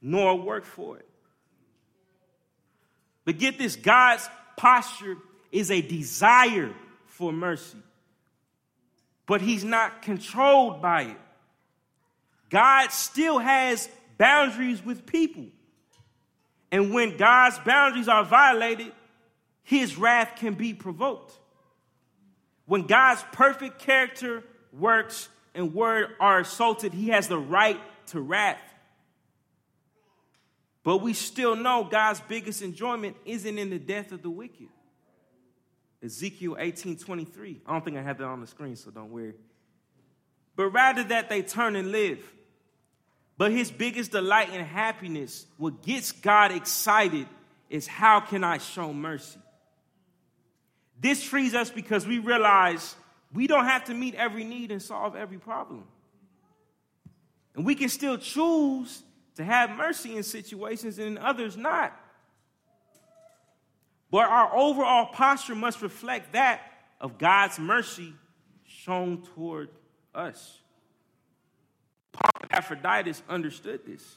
nor 0.00 0.36
work 0.36 0.64
for 0.64 0.98
it. 0.98 1.08
But 3.24 3.38
get 3.38 3.58
this 3.58 3.76
God's 3.76 4.28
posture 4.56 5.16
is 5.50 5.70
a 5.70 5.80
desire 5.80 6.74
for 7.06 7.32
mercy, 7.32 7.78
but 9.26 9.40
he's 9.40 9.64
not 9.64 10.02
controlled 10.02 10.80
by 10.80 11.02
it. 11.02 11.20
God 12.50 12.90
still 12.92 13.38
has 13.38 13.88
boundaries 14.16 14.84
with 14.84 15.06
people. 15.06 15.46
And 16.70 16.92
when 16.92 17.16
God's 17.16 17.58
boundaries 17.60 18.08
are 18.08 18.24
violated, 18.24 18.92
his 19.62 19.96
wrath 19.96 20.34
can 20.36 20.54
be 20.54 20.74
provoked. 20.74 21.32
When 22.66 22.86
God's 22.86 23.24
perfect 23.32 23.78
character, 23.78 24.44
works, 24.72 25.28
and 25.54 25.74
word 25.74 26.10
are 26.20 26.40
assaulted, 26.40 26.92
he 26.92 27.08
has 27.08 27.28
the 27.28 27.38
right 27.38 27.80
to 28.08 28.20
wrath. 28.20 28.60
But 30.82 30.98
we 30.98 31.12
still 31.12 31.56
know 31.56 31.84
God's 31.84 32.20
biggest 32.20 32.62
enjoyment 32.62 33.16
isn't 33.24 33.58
in 33.58 33.70
the 33.70 33.78
death 33.78 34.12
of 34.12 34.22
the 34.22 34.30
wicked. 34.30 34.68
Ezekiel 36.02 36.56
18 36.58 36.96
23. 36.96 37.60
I 37.66 37.72
don't 37.72 37.84
think 37.84 37.96
I 37.96 38.02
have 38.02 38.18
that 38.18 38.24
on 38.24 38.40
the 38.40 38.46
screen, 38.46 38.76
so 38.76 38.90
don't 38.90 39.10
worry. 39.10 39.34
But 40.56 40.68
rather 40.70 41.04
that 41.04 41.28
they 41.28 41.42
turn 41.42 41.76
and 41.76 41.92
live. 41.92 42.20
But 43.36 43.52
his 43.52 43.70
biggest 43.70 44.10
delight 44.10 44.48
and 44.52 44.66
happiness, 44.66 45.46
what 45.56 45.82
gets 45.82 46.10
God 46.10 46.50
excited, 46.50 47.28
is 47.70 47.86
how 47.86 48.18
can 48.20 48.42
I 48.42 48.58
show 48.58 48.92
mercy? 48.92 49.38
This 51.00 51.22
frees 51.22 51.54
us 51.54 51.70
because 51.70 52.06
we 52.06 52.18
realize 52.18 52.96
we 53.32 53.46
don't 53.46 53.66
have 53.66 53.84
to 53.84 53.94
meet 53.94 54.14
every 54.16 54.42
need 54.42 54.72
and 54.72 54.82
solve 54.82 55.14
every 55.14 55.38
problem. 55.38 55.84
And 57.54 57.64
we 57.64 57.74
can 57.74 57.88
still 57.88 58.18
choose 58.18 59.02
to 59.36 59.44
have 59.44 59.70
mercy 59.70 60.16
in 60.16 60.24
situations 60.24 60.98
and 60.98 61.06
in 61.06 61.18
others 61.18 61.56
not. 61.56 61.98
But 64.10 64.28
our 64.28 64.54
overall 64.56 65.06
posture 65.06 65.54
must 65.54 65.82
reflect 65.82 66.32
that 66.32 66.60
of 67.00 67.18
God's 67.18 67.58
mercy 67.58 68.14
shown 68.66 69.22
toward 69.34 69.68
us. 70.14 70.58
Epaphroditus 72.44 73.22
understood 73.28 73.80
this. 73.86 74.16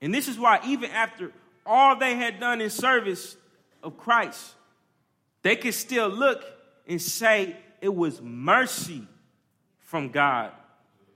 And 0.00 0.14
this 0.14 0.28
is 0.28 0.38
why, 0.38 0.60
even 0.66 0.90
after 0.90 1.32
all 1.66 1.96
they 1.96 2.14
had 2.14 2.40
done 2.40 2.60
in 2.60 2.70
service 2.70 3.36
of 3.82 3.98
Christ, 3.98 4.54
they 5.42 5.56
could 5.56 5.74
still 5.74 6.08
look 6.08 6.44
and 6.86 7.00
say 7.00 7.56
it 7.80 7.94
was 7.94 8.20
mercy 8.22 9.06
from 9.80 10.10
God 10.10 10.52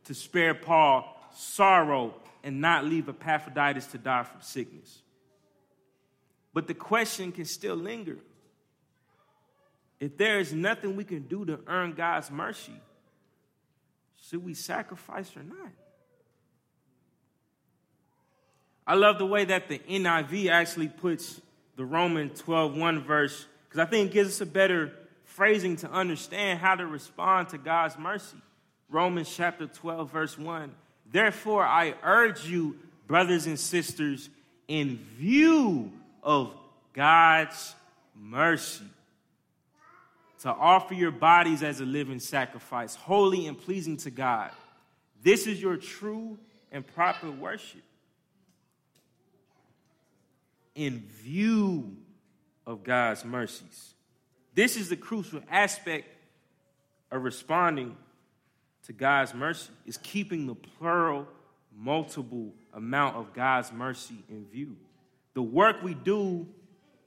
to 0.05 0.15
spare 0.15 0.55
Paul 0.55 1.11
sorrow 1.35 2.15
and 2.43 2.61
not 2.61 2.85
leave 2.85 3.09
Epaphroditus 3.09 3.87
to 3.89 3.99
die 3.99 4.25
from 4.25 4.41
sickness. 4.43 5.01
But 6.55 6.69
the 6.69 6.75
question 6.75 7.33
can 7.33 7.45
still 7.45 7.75
linger. 7.75 8.17
If 9.99 10.17
there 10.17 10.39
is 10.39 10.53
nothing 10.53 10.97
we 10.97 11.05
can 11.05 11.23
do 11.23 11.45
to 11.45 11.59
earn 11.67 11.93
God's 11.93 12.31
mercy, 12.31 12.81
should 14.29 14.45
we 14.45 14.55
sacrifice 14.55 15.37
or 15.37 15.43
not? 15.43 15.73
I 18.87 18.95
love 18.95 19.19
the 19.19 19.27
way 19.27 19.45
that 19.47 19.69
the 19.69 19.79
NIV 19.79 20.49
actually 20.51 20.89
puts 20.89 21.41
the 21.77 21.85
Roman 21.85 22.31
12:1 22.31 23.03
verse 23.03 23.47
because 23.65 23.81
I 23.81 23.87
think 23.87 24.11
it 24.11 24.13
gives 24.13 24.29
us 24.31 24.41
a 24.41 24.47
better 24.47 24.93
phrasing 25.25 25.77
to 25.77 25.91
understand 25.91 26.61
how 26.61 26.75
to 26.77 26.87
respond 26.87 27.49
to 27.49 27.59
God's 27.59 27.99
mercy. 27.99 28.37
Romans 28.89 29.35
chapter 29.35 29.67
12 29.67 30.13
verse 30.13 30.39
1. 30.39 30.75
Therefore 31.11 31.65
I 31.65 31.95
urge 32.03 32.47
you 32.47 32.79
brothers 33.07 33.47
and 33.47 33.59
sisters 33.59 34.29
in 34.69 34.99
view 35.17 35.93
of 36.25 36.53
God's 36.93 37.75
mercy 38.17 38.85
to 40.41 40.51
offer 40.51 40.95
your 40.95 41.11
bodies 41.11 41.63
as 41.63 41.81
a 41.81 41.85
living 41.85 42.19
sacrifice, 42.19 42.95
holy 42.95 43.47
and 43.47 43.59
pleasing 43.59 43.97
to 43.99 44.11
God. 44.11 44.51
This 45.23 45.47
is 45.47 45.61
your 45.63 45.77
true 45.77 46.39
and 46.73 46.87
proper 46.87 47.31
worship 47.31 47.83
in 50.75 51.01
view 51.23 51.97
of 52.67 52.83
God's 52.83 53.25
mercies. 53.25 53.95
This 54.55 54.77
is 54.77 54.89
the 54.89 54.97
crucial 54.97 55.41
aspect 55.51 56.09
of 57.11 57.23
responding 57.23 57.97
to 58.87 58.93
God's 58.93 59.35
mercy 59.35 59.71
is 59.87 59.97
keeping 59.99 60.47
the 60.47 60.55
plural 60.55 61.27
multiple 61.77 62.53
amount 62.73 63.17
of 63.17 63.33
God's 63.33 63.73
mercy 63.73 64.17
in 64.29 64.45
view. 64.47 64.77
The 65.35 65.43
work 65.43 65.83
we 65.83 65.95
do, 65.95 66.47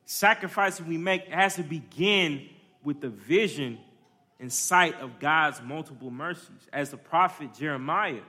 sacrifices 0.05 0.85
we 0.85 0.97
make 0.97 1.27
has 1.29 1.55
to 1.55 1.63
begin 1.63 2.47
with 2.83 3.01
the 3.01 3.09
vision 3.09 3.79
and 4.39 4.51
sight 4.51 4.99
of 5.01 5.19
God's 5.19 5.61
multiple 5.61 6.11
mercies. 6.11 6.67
As 6.71 6.91
the 6.91 6.97
prophet 6.97 7.53
Jeremiah 7.57 8.21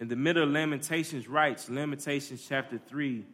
in 0.00 0.08
the 0.08 0.16
middle 0.16 0.42
of 0.42 0.50
Lamentations 0.50 1.28
writes, 1.28 1.70
Lamentations 1.70 2.44
chapter 2.46 2.80
3, 2.88 3.24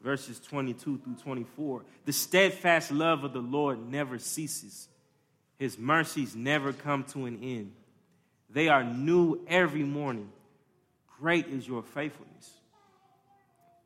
verses 0.00 0.38
22 0.40 0.98
through 0.98 1.14
24. 1.14 1.82
The 2.04 2.12
steadfast 2.12 2.92
love 2.92 3.24
of 3.24 3.32
the 3.32 3.40
Lord 3.40 3.90
never 3.90 4.18
ceases, 4.18 4.88
his 5.58 5.78
mercies 5.78 6.36
never 6.36 6.72
come 6.72 7.04
to 7.04 7.24
an 7.24 7.42
end. 7.42 7.72
They 8.50 8.68
are 8.68 8.84
new 8.84 9.40
every 9.48 9.82
morning. 9.82 10.30
Great 11.18 11.46
is 11.48 11.66
your 11.66 11.82
faithfulness. 11.82 12.55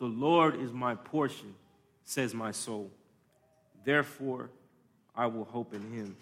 The 0.01 0.07
Lord 0.07 0.59
is 0.59 0.73
my 0.73 0.95
portion, 0.95 1.55
says 2.05 2.35
my 2.35 2.51
soul. 2.51 2.91
Therefore, 3.85 4.51
I 5.15 5.27
will 5.27 5.45
hope 5.45 5.75
in 5.75 5.93
him. 5.93 6.17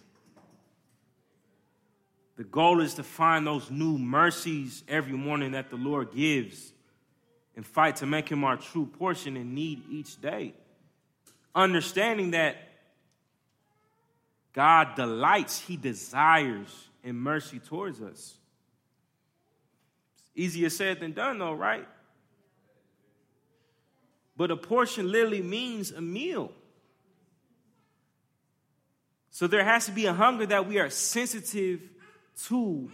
The 2.36 2.44
goal 2.44 2.80
is 2.80 2.94
to 2.94 3.04
find 3.04 3.46
those 3.46 3.70
new 3.70 3.96
mercies 3.96 4.82
every 4.88 5.12
morning 5.12 5.52
that 5.52 5.70
the 5.70 5.76
Lord 5.76 6.12
gives 6.12 6.72
and 7.56 7.64
fight 7.64 7.96
to 7.96 8.06
make 8.06 8.28
him 8.28 8.44
our 8.44 8.56
true 8.56 8.86
portion 8.86 9.36
and 9.36 9.54
need 9.54 9.82
each 9.90 10.20
day. 10.20 10.54
Understanding 11.54 12.32
that 12.32 12.56
God 14.52 14.96
delights, 14.96 15.60
he 15.60 15.76
desires 15.76 16.88
in 17.04 17.16
mercy 17.16 17.60
towards 17.60 18.00
us. 18.00 18.34
It's 20.14 20.30
easier 20.34 20.70
said 20.70 21.00
than 21.00 21.12
done, 21.12 21.38
though, 21.38 21.54
right? 21.54 21.86
But 24.38 24.52
a 24.52 24.56
portion 24.56 25.10
literally 25.10 25.42
means 25.42 25.90
a 25.90 26.00
meal. 26.00 26.52
So 29.30 29.48
there 29.48 29.64
has 29.64 29.86
to 29.86 29.92
be 29.92 30.06
a 30.06 30.12
hunger 30.12 30.46
that 30.46 30.68
we 30.68 30.78
are 30.78 30.88
sensitive 30.88 31.80
to 32.44 32.88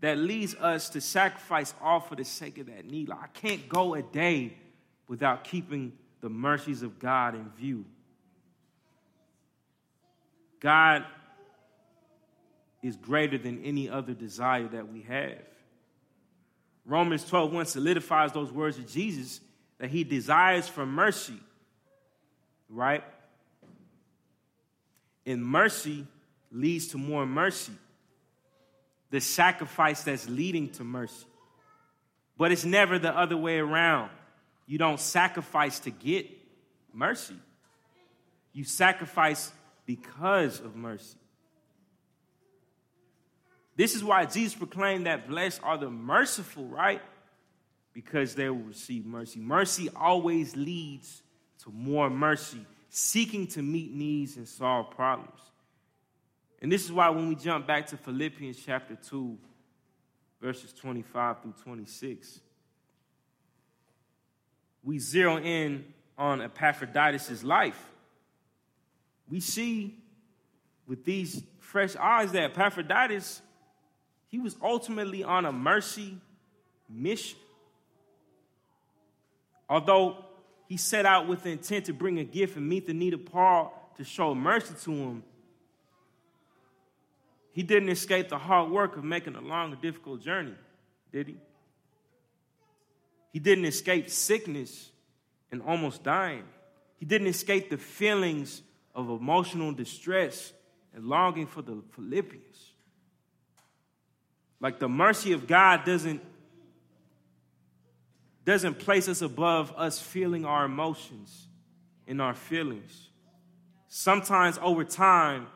that 0.00 0.18
leads 0.18 0.56
us 0.56 0.88
to 0.90 1.00
sacrifice 1.00 1.72
all 1.80 2.00
for 2.00 2.16
the 2.16 2.24
sake 2.24 2.58
of 2.58 2.66
that 2.66 2.84
need. 2.86 3.08
Like, 3.08 3.22
I 3.22 3.26
can't 3.28 3.68
go 3.68 3.94
a 3.94 4.02
day 4.02 4.56
without 5.06 5.44
keeping 5.44 5.92
the 6.20 6.28
mercies 6.28 6.82
of 6.82 6.98
God 6.98 7.36
in 7.36 7.48
view. 7.50 7.84
God 10.58 11.04
is 12.82 12.96
greater 12.96 13.38
than 13.38 13.62
any 13.62 13.88
other 13.88 14.12
desire 14.12 14.66
that 14.66 14.92
we 14.92 15.02
have. 15.02 15.38
Romans 16.84 17.24
12 17.24 17.52
1 17.52 17.66
solidifies 17.66 18.32
those 18.32 18.50
words 18.50 18.76
of 18.76 18.90
Jesus 18.90 19.40
that 19.80 19.90
he 19.90 20.04
desires 20.04 20.68
for 20.68 20.84
mercy, 20.84 21.40
right? 22.68 23.02
And 25.26 25.44
mercy 25.44 26.06
leads 26.52 26.88
to 26.88 26.98
more 26.98 27.24
mercy 27.26 27.72
the 29.10 29.20
sacrifice 29.20 30.04
that's 30.04 30.28
leading 30.28 30.68
to 30.68 30.84
mercy. 30.84 31.26
But 32.36 32.52
it's 32.52 32.64
never 32.64 32.98
the 32.98 33.16
other 33.16 33.36
way 33.36 33.58
around. 33.58 34.10
You 34.66 34.78
don't 34.78 35.00
sacrifice 35.00 35.80
to 35.80 35.90
get 35.90 36.28
mercy, 36.92 37.36
you 38.52 38.64
sacrifice 38.64 39.50
because 39.86 40.60
of 40.60 40.76
mercy. 40.76 41.16
This 43.76 43.94
is 43.94 44.04
why 44.04 44.26
Jesus 44.26 44.54
proclaimed 44.54 45.06
that 45.06 45.26
blessed 45.26 45.60
are 45.62 45.78
the 45.78 45.88
merciful, 45.88 46.66
right? 46.66 47.00
Because 47.92 48.34
they 48.34 48.48
will 48.48 48.58
receive 48.58 49.04
mercy. 49.04 49.40
Mercy 49.40 49.88
always 49.96 50.56
leads 50.56 51.22
to 51.64 51.70
more 51.70 52.08
mercy, 52.08 52.64
seeking 52.88 53.46
to 53.48 53.62
meet 53.62 53.92
needs 53.92 54.36
and 54.36 54.46
solve 54.46 54.90
problems. 54.90 55.40
And 56.62 56.70
this 56.70 56.84
is 56.84 56.92
why 56.92 57.08
when 57.08 57.28
we 57.28 57.34
jump 57.34 57.66
back 57.66 57.86
to 57.88 57.96
Philippians 57.96 58.58
chapter 58.64 58.96
2, 58.96 59.36
verses 60.40 60.72
25 60.72 61.42
through 61.42 61.54
26, 61.62 62.40
we 64.82 64.98
zero 64.98 65.38
in 65.38 65.84
on 66.16 66.40
Epaphroditus' 66.40 67.42
life. 67.42 67.90
We 69.28 69.40
see 69.40 69.96
with 70.86 71.04
these 71.04 71.42
fresh 71.58 71.96
eyes 71.96 72.32
that 72.32 72.50
Epaphroditus, 72.50 73.42
he 74.28 74.38
was 74.38 74.56
ultimately 74.62 75.22
on 75.22 75.46
a 75.46 75.52
mercy 75.52 76.18
mission. 76.88 77.38
Although 79.70 80.16
he 80.66 80.76
set 80.76 81.06
out 81.06 81.28
with 81.28 81.44
the 81.44 81.50
intent 81.50 81.86
to 81.86 81.92
bring 81.92 82.18
a 82.18 82.24
gift 82.24 82.56
and 82.56 82.68
meet 82.68 82.88
the 82.88 82.92
need 82.92 83.14
of 83.14 83.24
Paul 83.24 83.92
to 83.96 84.04
show 84.04 84.34
mercy 84.34 84.74
to 84.82 84.90
him, 84.90 85.22
he 87.52 87.62
didn't 87.62 87.88
escape 87.88 88.28
the 88.28 88.38
hard 88.38 88.70
work 88.70 88.96
of 88.96 89.04
making 89.04 89.36
a 89.36 89.40
long 89.40 89.72
and 89.72 89.80
difficult 89.80 90.22
journey, 90.22 90.54
did 91.12 91.28
he? 91.28 91.36
He 93.32 93.38
didn't 93.38 93.64
escape 93.64 94.10
sickness 94.10 94.90
and 95.52 95.62
almost 95.62 96.02
dying. 96.02 96.44
He 96.98 97.06
didn't 97.06 97.28
escape 97.28 97.70
the 97.70 97.78
feelings 97.78 98.62
of 98.92 99.08
emotional 99.08 99.72
distress 99.72 100.52
and 100.94 101.04
longing 101.04 101.46
for 101.46 101.62
the 101.62 101.80
Philippians. 101.94 102.72
Like 104.60 104.80
the 104.80 104.88
mercy 104.88 105.32
of 105.32 105.46
God 105.46 105.84
doesn't, 105.84 106.20
doesn't 108.50 108.80
place 108.80 109.08
us 109.08 109.22
above 109.22 109.72
us 109.76 110.00
feeling 110.00 110.44
our 110.44 110.64
emotions 110.64 111.46
and 112.08 112.20
our 112.20 112.34
feelings. 112.34 113.08
Sometimes 113.86 114.58
over 114.60 114.82
time, 114.82 115.46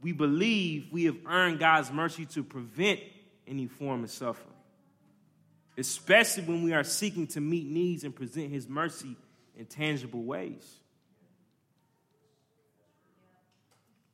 we 0.00 0.10
believe 0.10 0.88
we 0.90 1.04
have 1.04 1.16
earned 1.28 1.60
God's 1.60 1.92
mercy 1.92 2.26
to 2.26 2.42
prevent 2.42 2.98
any 3.46 3.68
form 3.68 4.02
of 4.02 4.10
suffering, 4.10 4.56
especially 5.78 6.42
when 6.42 6.64
we 6.64 6.72
are 6.72 6.82
seeking 6.82 7.28
to 7.28 7.40
meet 7.40 7.64
needs 7.68 8.02
and 8.02 8.12
present 8.12 8.50
His 8.50 8.68
mercy 8.68 9.14
in 9.56 9.66
tangible 9.66 10.24
ways. 10.24 10.80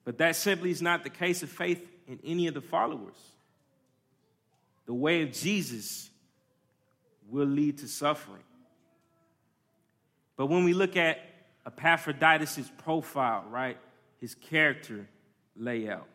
But 0.04 0.18
that 0.18 0.36
simply 0.36 0.70
is 0.70 0.82
not 0.82 1.02
the 1.02 1.08
case 1.08 1.42
of 1.42 1.48
faith 1.48 1.82
in 2.06 2.18
any 2.22 2.46
of 2.46 2.52
the 2.52 2.60
followers. 2.60 3.16
The 4.84 4.92
way 4.92 5.22
of 5.22 5.32
Jesus 5.32 6.10
will 7.30 7.46
lead 7.46 7.78
to 7.78 7.88
suffering. 7.88 8.42
But 10.36 10.46
when 10.46 10.64
we 10.64 10.72
look 10.72 10.96
at 10.96 11.18
Epaphroditus' 11.66 12.70
profile, 12.78 13.44
right, 13.50 13.76
his 14.20 14.34
character 14.34 15.08
layout, 15.56 16.06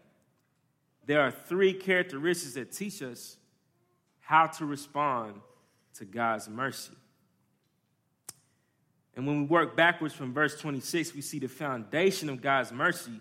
there 1.06 1.22
are 1.22 1.32
three 1.32 1.74
characteristics 1.74 2.54
that 2.54 2.72
teach 2.72 3.02
us 3.02 3.38
how 4.22 4.48
to 4.48 4.66
respond 4.66 5.42
to 5.96 6.06
God's 6.06 6.48
mercy. 6.48 6.94
And 9.16 9.28
when 9.28 9.42
we 9.42 9.46
work 9.46 9.76
backwards 9.76 10.14
from 10.14 10.34
verse 10.34 10.60
26, 10.60 11.14
we 11.14 11.22
see 11.22 11.40
the 11.40 11.48
foundation 11.48 12.30
of 12.30 12.42
God's 12.42 12.72
mercy. 12.72 13.20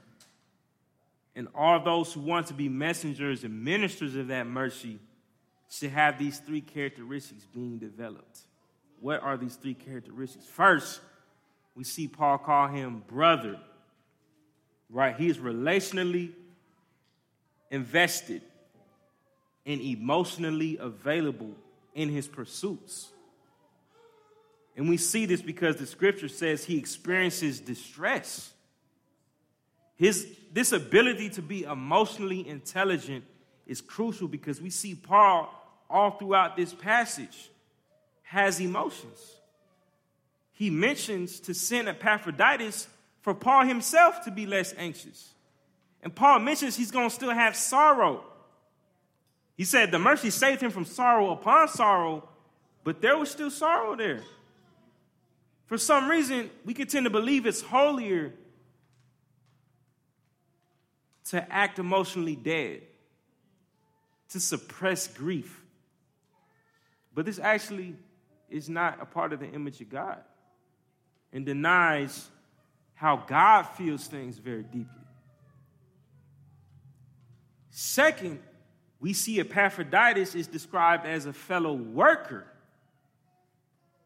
And 1.35 1.48
all 1.55 1.83
those 1.83 2.12
who 2.12 2.20
want 2.20 2.46
to 2.46 2.55
be 2.55 2.68
messengers 2.68 3.44
and 3.44 3.64
ministers 3.64 4.14
of 4.16 4.28
that 4.28 4.46
mercy 4.46 4.98
should 5.73 5.91
have 5.91 6.19
these 6.19 6.39
three 6.39 6.61
characteristics 6.61 7.47
being 7.47 7.79
developed. 7.79 8.41
What 9.01 9.23
are 9.23 9.39
these 9.39 9.57
three 9.57 9.73
characteristics? 9.73 10.45
First, 10.45 11.01
we 11.75 11.83
see 11.83 12.07
Paul 12.07 12.37
call 12.37 12.69
him 12.69 13.03
brother, 13.07 13.59
right? 14.91 15.17
He 15.17 15.29
is 15.29 15.39
relationally 15.39 16.33
invested 17.71 18.43
and 19.65 19.81
emotionally 19.81 20.77
available 20.77 21.53
in 21.95 22.11
his 22.11 22.29
pursuits. 22.29 23.09
And 24.77 24.91
we 24.91 24.99
see 24.99 25.25
this 25.25 25.41
because 25.41 25.77
the 25.77 25.87
scripture 25.87 26.29
says 26.29 26.65
he 26.65 26.77
experiences 26.77 27.61
distress. 27.61 28.53
His, 29.97 30.27
this 30.53 30.73
ability 30.73 31.31
to 31.31 31.43
be 31.43 31.63
emotionally 31.63 32.47
intelligent 32.47 33.25
is 33.67 33.81
crucial 33.81 34.29
because 34.29 34.61
we 34.61 34.69
see 34.69 34.95
Paul 34.95 35.59
all 35.92 36.12
throughout 36.12 36.57
this 36.57 36.72
passage 36.72 37.50
has 38.22 38.59
emotions. 38.59 39.37
He 40.52 40.70
mentions 40.70 41.38
to 41.40 41.55
send 41.55 41.88
Epaphroditus 41.88 42.88
for 43.20 43.35
Paul 43.35 43.66
himself 43.66 44.24
to 44.24 44.31
be 44.31 44.46
less 44.46 44.74
anxious. 44.76 45.35
And 46.02 46.14
Paul 46.14 46.40
mentions 46.40 46.74
he's 46.74 46.90
going 46.90 47.09
to 47.09 47.14
still 47.14 47.31
have 47.31 47.55
sorrow. 47.55 48.24
He 49.57 49.64
said 49.64 49.90
the 49.90 49.98
mercy 49.98 50.31
saved 50.31 50.62
him 50.62 50.70
from 50.70 50.85
sorrow 50.85 51.31
upon 51.31 51.68
sorrow, 51.68 52.28
but 52.85 53.00
there 53.00 53.16
was 53.16 53.31
still 53.31 53.50
sorrow 53.50 53.94
there. 53.94 54.22
For 55.66 55.78
some 55.78 56.09
reason, 56.09 56.50
we 56.64 56.74
could 56.74 56.88
tend 56.88 57.05
to 57.05 57.11
believe 57.11 57.46
it's 57.46 57.62
holier 57.62 58.33
to 61.26 61.52
act 61.52 61.78
emotionally 61.78 62.37
dead, 62.37 62.83
to 64.31 64.40
suppress 64.40 65.07
grief. 65.07 65.62
But 67.14 67.27
this 67.27 67.38
actually 67.38 67.96
is 68.48 68.68
not 68.68 68.98
a 69.01 69.07
part 69.07 69.33
of 69.33 69.40
the 69.40 69.48
image 69.48 69.81
of 69.81 69.88
God 69.88 70.18
and 71.33 71.44
denies 71.44 72.29
how 72.94 73.16
God 73.16 73.62
feels 73.62 74.07
things 74.07 74.38
very 74.38 74.62
deeply. 74.62 74.87
Second, 77.70 78.40
we 79.01 79.12
see 79.12 79.40
Epaphroditus 79.40 80.35
is 80.35 80.46
described 80.46 81.07
as 81.07 81.27
a 81.27 81.33
fellow 81.33 81.72
worker. 81.72 82.46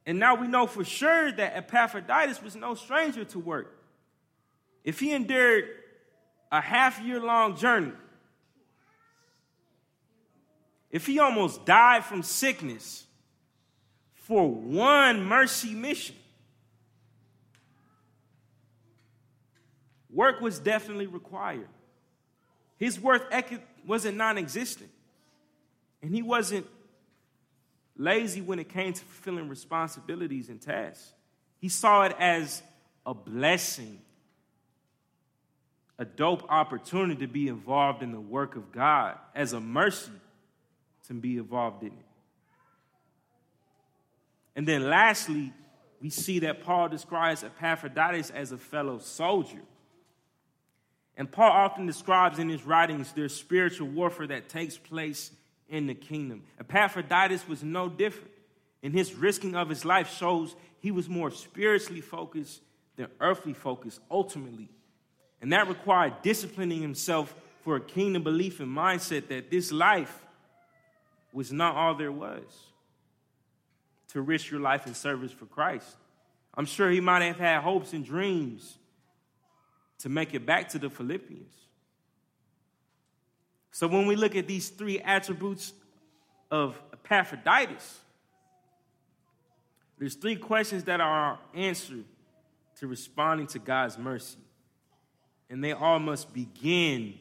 And 0.07 0.19
now 0.19 0.37
we 0.37 0.47
know 0.47 0.66
for 0.66 0.85
sure 0.85 1.33
that 1.33 1.57
Epaphroditus 1.57 2.42
was 2.42 2.55
no 2.55 2.75
stranger 2.75 3.25
to 3.25 3.38
work. 3.38 3.77
If 4.85 5.01
he 5.01 5.12
endured 5.12 5.64
a 6.53 6.61
half 6.61 7.03
year 7.03 7.21
long 7.21 7.57
journey, 7.57 7.92
if 10.97 11.05
he 11.05 11.19
almost 11.19 11.67
died 11.67 12.07
from 12.07 12.23
sickness 12.23 13.05
for 14.15 14.51
one 14.51 15.23
mercy 15.23 15.75
mission, 15.75 16.17
work 20.11 20.41
was 20.41 20.59
definitely 20.59 21.07
required. 21.07 21.69
His 22.79 22.99
worth 22.99 23.25
wasn't 23.87 24.17
non 24.17 24.39
existent, 24.39 24.89
and 26.01 26.15
he 26.15 26.23
wasn't 26.23 26.67
lazy 27.99 28.41
when 28.41 28.59
it 28.59 28.71
came 28.71 28.95
to 28.95 29.05
fulfilling 29.05 29.51
responsibilities 29.51 30.49
and 30.49 30.63
tasks. 30.63 31.13
He 31.59 31.69
saw 31.69 32.05
it 32.05 32.17
as 32.19 32.63
a 33.05 33.13
blessing, 33.13 34.01
a 35.99 36.07
dope 36.07 36.47
opportunity 36.49 37.21
to 37.21 37.31
be 37.31 37.49
involved 37.49 38.03
in 38.03 38.13
the 38.13 38.21
work 38.21 38.57
of 38.57 38.73
God, 38.73 39.19
as 39.35 39.53
a 39.53 39.61
mercy 39.61 40.11
to 41.09 41.14
be 41.14 41.38
involved 41.38 41.83
in 41.83 41.88
it. 41.88 42.07
And 44.55 44.66
then 44.66 44.88
lastly, 44.88 45.53
we 46.01 46.11
see 46.11 46.40
that 46.40 46.62
Paul 46.62 46.88
describes 46.88 47.45
Epaphroditus 47.45 48.31
as 48.31 48.53
a 48.53 48.59
fellow 48.59 48.99
soldier. 48.99 49.61
And 51.16 51.31
Paul 51.31 51.51
often 51.51 51.87
describes 51.87 52.38
in 52.38 52.49
his 52.49 52.64
writings 52.64 53.12
their 53.12 53.29
spiritual 53.29 53.88
warfare 53.88 54.27
that 54.27 54.49
takes 54.49 54.77
place 54.77 55.31
in 55.69 55.87
the 55.87 55.95
kingdom. 55.95 56.42
Epaphroditus 56.61 57.49
was 57.49 57.62
no 57.62 57.88
different. 57.88 58.31
And 58.83 58.92
his 58.92 59.14
risking 59.14 59.57
of 59.57 59.69
his 59.69 59.85
life 59.85 60.14
shows 60.14 60.55
he 60.81 60.90
was 60.90 61.09
more 61.09 61.31
spiritually 61.31 62.03
focused 62.03 62.61
than 62.97 63.09
earthly 63.21 63.55
focused 63.55 64.01
ultimately. 64.11 64.69
And 65.40 65.53
that 65.53 65.69
required 65.69 66.23
disciplining 66.23 66.83
himself 66.83 67.35
for 67.62 67.77
a 67.77 67.81
kingdom 67.81 68.23
belief 68.23 68.61
and 68.61 68.75
mindset 68.75 69.29
that 69.29 69.51
this 69.51 69.73
life 69.73 70.26
was 71.37 71.53
not 71.53 71.77
all 71.77 71.94
there 71.94 72.11
was 72.11 72.40
to 74.09 74.22
risk 74.22 74.51
your 74.51 74.59
life 74.59 74.87
in 74.87 74.94
service 74.94 75.31
for 75.31 75.44
Christ. 75.44 75.87
I'm 76.55 76.64
sure 76.64 76.90
he 76.90 77.03
might 77.03 77.20
have 77.20 77.37
had 77.37 77.61
hopes 77.61 77.92
and 77.92 78.03
dreams 78.03 78.79
to 79.99 80.09
make 80.09 80.33
it 80.33 80.46
back 80.46 80.70
to 80.70 80.79
the 80.79 80.88
Philippians. 80.88 81.53
So 83.70 83.87
when 83.87 84.07
we 84.07 84.16
look 84.16 84.35
at 84.35 84.46
these 84.46 84.70
three 84.70 84.99
attributes 84.99 85.75
of 86.51 86.81
Epaphroditus, 86.94 88.01
there's 89.99 90.14
three 90.14 90.37
questions 90.37 90.85
that 90.85 91.03
are 91.03 91.38
answered 91.53 92.05
to 92.79 92.87
responding 92.87 93.46
to 93.49 93.59
God's 93.59 93.99
mercy. 93.99 94.38
And 95.51 95.62
they 95.62 95.72
all 95.72 95.99
must 95.99 96.33
begin 96.33 97.12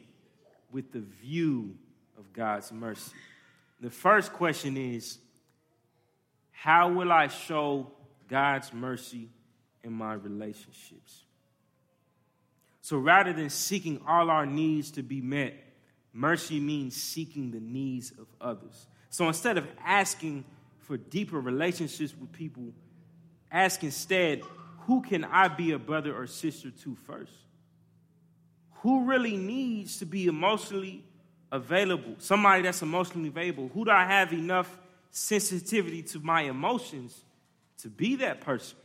with 0.72 0.90
the 0.92 1.02
view 1.22 1.76
of 2.16 2.32
God's 2.32 2.72
mercy. 2.72 3.12
The 3.80 3.90
first 3.90 4.32
question 4.32 4.76
is 4.76 5.18
How 6.50 6.90
will 6.90 7.12
I 7.12 7.28
show 7.28 7.92
God's 8.28 8.72
mercy 8.72 9.28
in 9.82 9.92
my 9.92 10.14
relationships? 10.14 11.22
So 12.80 12.98
rather 12.98 13.32
than 13.32 13.50
seeking 13.50 14.00
all 14.06 14.30
our 14.30 14.46
needs 14.46 14.92
to 14.92 15.02
be 15.02 15.20
met, 15.20 15.54
Mercy 16.16 16.60
means 16.60 16.96
seeking 16.96 17.50
the 17.50 17.60
needs 17.60 18.10
of 18.12 18.26
others. 18.40 18.86
So 19.10 19.28
instead 19.28 19.58
of 19.58 19.66
asking 19.84 20.46
for 20.78 20.96
deeper 20.96 21.38
relationships 21.38 22.14
with 22.18 22.32
people, 22.32 22.72
ask 23.52 23.84
instead, 23.84 24.40
who 24.86 25.02
can 25.02 25.24
I 25.24 25.48
be 25.48 25.72
a 25.72 25.78
brother 25.78 26.16
or 26.16 26.26
sister 26.26 26.70
to 26.70 26.94
first? 27.06 27.34
Who 28.76 29.04
really 29.04 29.36
needs 29.36 29.98
to 29.98 30.06
be 30.06 30.26
emotionally 30.26 31.04
available? 31.52 32.14
Somebody 32.18 32.62
that's 32.62 32.82
emotionally 32.82 33.28
available. 33.28 33.70
Who 33.74 33.84
do 33.84 33.90
I 33.90 34.04
have 34.04 34.32
enough 34.32 34.78
sensitivity 35.10 36.02
to 36.02 36.20
my 36.20 36.42
emotions 36.42 37.18
to 37.78 37.88
be 37.88 38.16
that 38.16 38.40
person? 38.40 38.78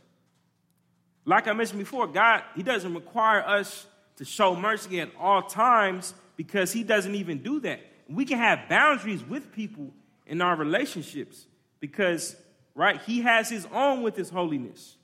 Like 1.24 1.46
I 1.46 1.52
mentioned 1.52 1.78
before, 1.78 2.06
God, 2.06 2.42
He 2.56 2.62
doesn't 2.62 2.94
require 2.94 3.42
us 3.42 3.86
to 4.16 4.24
show 4.24 4.54
mercy 4.54 5.00
at 5.00 5.10
all 5.18 5.42
times 5.42 6.14
because 6.36 6.72
he 6.72 6.82
doesn't 6.82 7.14
even 7.14 7.38
do 7.38 7.60
that. 7.60 7.80
We 8.08 8.24
can 8.24 8.38
have 8.38 8.68
boundaries 8.68 9.22
with 9.24 9.52
people 9.52 9.90
in 10.26 10.40
our 10.42 10.56
relationships 10.56 11.46
because, 11.80 12.36
right, 12.74 13.00
he 13.02 13.22
has 13.22 13.48
his 13.48 13.66
own 13.72 14.02
with 14.02 14.16
his 14.16 14.30
holiness, 14.30 14.96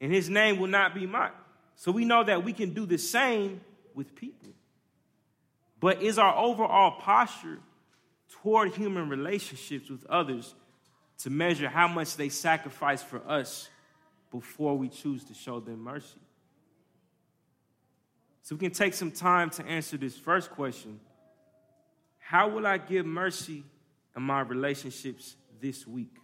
and 0.00 0.12
his 0.12 0.28
name 0.28 0.58
will 0.58 0.68
not 0.68 0.94
be 0.94 1.06
mocked. 1.06 1.36
So 1.76 1.90
we 1.92 2.04
know 2.04 2.22
that 2.24 2.44
we 2.44 2.52
can 2.52 2.74
do 2.74 2.86
the 2.86 2.98
same 2.98 3.60
with 3.94 4.14
people. 4.14 4.51
But 5.82 6.00
is 6.00 6.16
our 6.16 6.36
overall 6.36 6.92
posture 6.92 7.58
toward 8.40 8.72
human 8.72 9.08
relationships 9.08 9.90
with 9.90 10.06
others 10.06 10.54
to 11.18 11.28
measure 11.28 11.68
how 11.68 11.88
much 11.88 12.16
they 12.16 12.28
sacrifice 12.28 13.02
for 13.02 13.20
us 13.28 13.68
before 14.30 14.78
we 14.78 14.88
choose 14.88 15.24
to 15.24 15.34
show 15.34 15.58
them 15.58 15.82
mercy? 15.82 16.20
So 18.42 18.54
we 18.54 18.60
can 18.60 18.70
take 18.70 18.94
some 18.94 19.10
time 19.10 19.50
to 19.50 19.66
answer 19.66 19.96
this 19.96 20.16
first 20.16 20.52
question 20.52 21.00
How 22.20 22.48
will 22.48 22.64
I 22.64 22.78
give 22.78 23.04
mercy 23.04 23.64
in 24.16 24.22
my 24.22 24.42
relationships 24.42 25.34
this 25.60 25.84
week? 25.84 26.14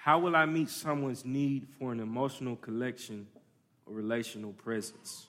How 0.00 0.18
will 0.18 0.36
I 0.36 0.46
meet 0.46 0.70
someone's 0.70 1.24
need 1.24 1.66
for 1.78 1.92
an 1.92 2.00
emotional 2.00 2.56
collection 2.56 3.26
or 3.84 3.92
relational 3.94 4.52
presence? 4.52 5.26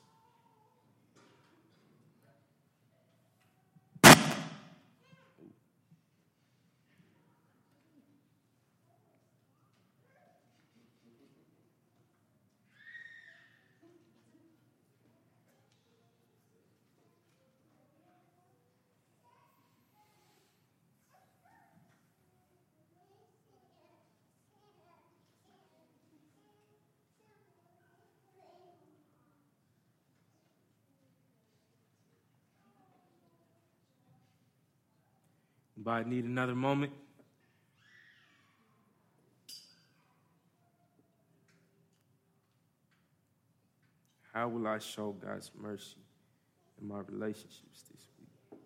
Anybody 35.89 36.15
need 36.15 36.25
another 36.25 36.53
moment? 36.53 36.91
How 44.31 44.47
will 44.49 44.67
I 44.67 44.77
show 44.77 45.13
God's 45.13 45.49
mercy 45.59 45.97
in 46.79 46.87
my 46.87 46.99
relationships 46.99 47.83
this 47.91 48.07
week? 48.19 48.59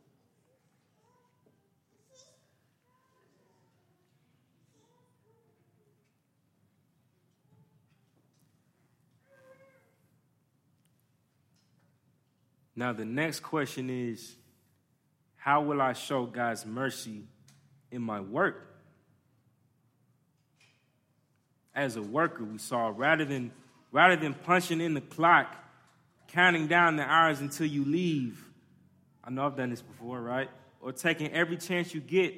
Now, 12.75 12.91
the 12.91 13.05
next 13.05 13.39
question 13.39 13.89
is 13.89 14.35
how 15.43 15.59
will 15.59 15.81
I 15.81 15.91
show 15.91 16.25
God's 16.25 16.65
mercy 16.65 17.23
in 17.91 18.01
my 18.01 18.21
work? 18.21 18.65
As 21.75 21.97
a 21.97 22.01
worker, 22.01 22.45
we 22.45 22.57
saw 22.57 22.93
rather 22.95 23.25
than 23.25 23.51
rather 23.91 24.15
than 24.15 24.35
punching 24.35 24.79
in 24.79 24.93
the 24.93 25.01
clock, 25.01 25.53
counting 26.29 26.67
down 26.67 26.95
the 26.95 27.03
hours 27.03 27.41
until 27.41 27.65
you 27.65 27.83
leave. 27.83 28.41
I 29.21 29.31
know 29.31 29.45
I've 29.45 29.57
done 29.57 29.69
this 29.69 29.81
before, 29.81 30.21
right? 30.21 30.49
Or 30.79 30.93
taking 30.93 31.29
every 31.33 31.57
chance 31.57 31.93
you 31.93 31.99
get 31.99 32.35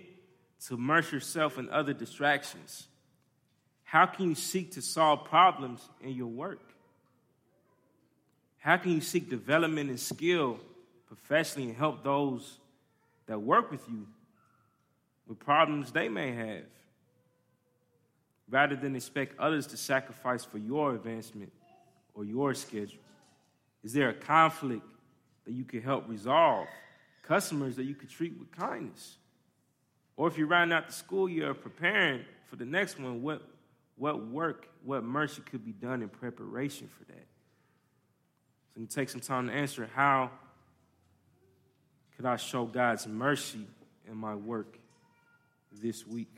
to 0.65 0.73
immerse 0.73 1.11
yourself 1.11 1.59
in 1.59 1.69
other 1.69 1.93
distractions. 1.93 2.87
How 3.83 4.07
can 4.07 4.29
you 4.29 4.35
seek 4.35 4.71
to 4.71 4.81
solve 4.81 5.25
problems 5.25 5.87
in 6.01 6.13
your 6.13 6.25
work? 6.25 6.73
How 8.57 8.77
can 8.77 8.93
you 8.93 9.01
seek 9.01 9.29
development 9.29 9.91
and 9.91 9.99
skill 9.99 10.59
professionally 11.05 11.69
and 11.69 11.77
help 11.77 12.03
those 12.03 12.57
that 13.27 13.39
work 13.39 13.71
with 13.71 13.87
you 13.89 14.07
with 15.27 15.39
problems 15.39 15.91
they 15.91 16.09
may 16.09 16.33
have? 16.33 16.63
Rather 18.49 18.75
than 18.75 18.95
expect 18.95 19.39
others 19.39 19.65
to 19.67 19.77
sacrifice 19.77 20.43
for 20.43 20.59
your 20.59 20.93
advancement 20.93 21.51
or 22.13 22.25
your 22.25 22.53
schedule? 22.53 23.01
Is 23.83 23.93
there 23.93 24.09
a 24.09 24.13
conflict 24.13 24.85
that 25.45 25.53
you 25.53 25.63
can 25.63 25.81
help 25.81 26.07
resolve? 26.07 26.67
Customers 27.23 27.75
that 27.75 27.83
you 27.83 27.95
could 27.95 28.09
treat 28.09 28.37
with 28.37 28.51
kindness? 28.51 29.17
Or 30.17 30.27
if 30.27 30.37
you're 30.37 30.47
rounding 30.47 30.77
out 30.77 30.87
the 30.87 30.93
school 30.93 31.27
year 31.27 31.53
preparing 31.53 32.21
for 32.47 32.55
the 32.55 32.65
next 32.65 32.99
one, 32.99 33.21
what, 33.21 33.41
what 33.97 34.27
work, 34.27 34.69
what 34.83 35.03
mercy 35.03 35.41
could 35.41 35.65
be 35.65 35.71
done 35.71 36.01
in 36.01 36.09
preparation 36.09 36.87
for 36.87 37.05
that? 37.05 37.27
So 38.73 38.81
you 38.81 38.87
take 38.87 39.09
some 39.09 39.21
time 39.21 39.47
to 39.47 39.53
answer 39.53 39.89
how 39.93 40.31
could 42.15 42.25
I 42.25 42.37
show 42.37 42.65
God's 42.65 43.07
mercy 43.07 43.67
in 44.09 44.15
my 44.15 44.35
work 44.35 44.77
this 45.81 46.07
week? 46.07 46.31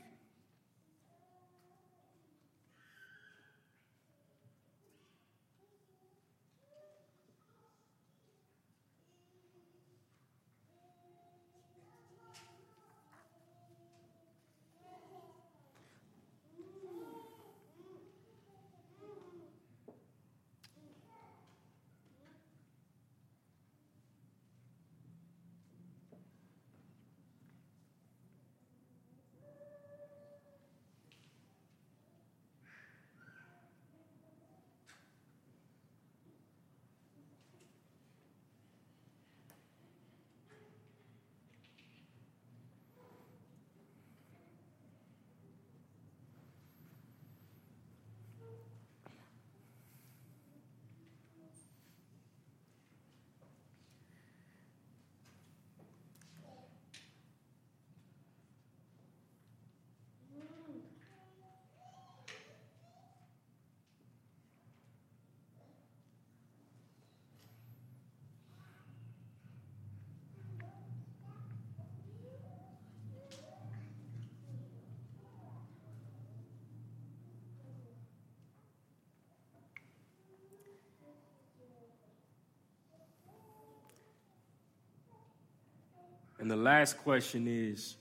And 86.38 86.50
the 86.50 86.56
last 86.56 86.98
question 86.98 87.46
is 87.48 87.96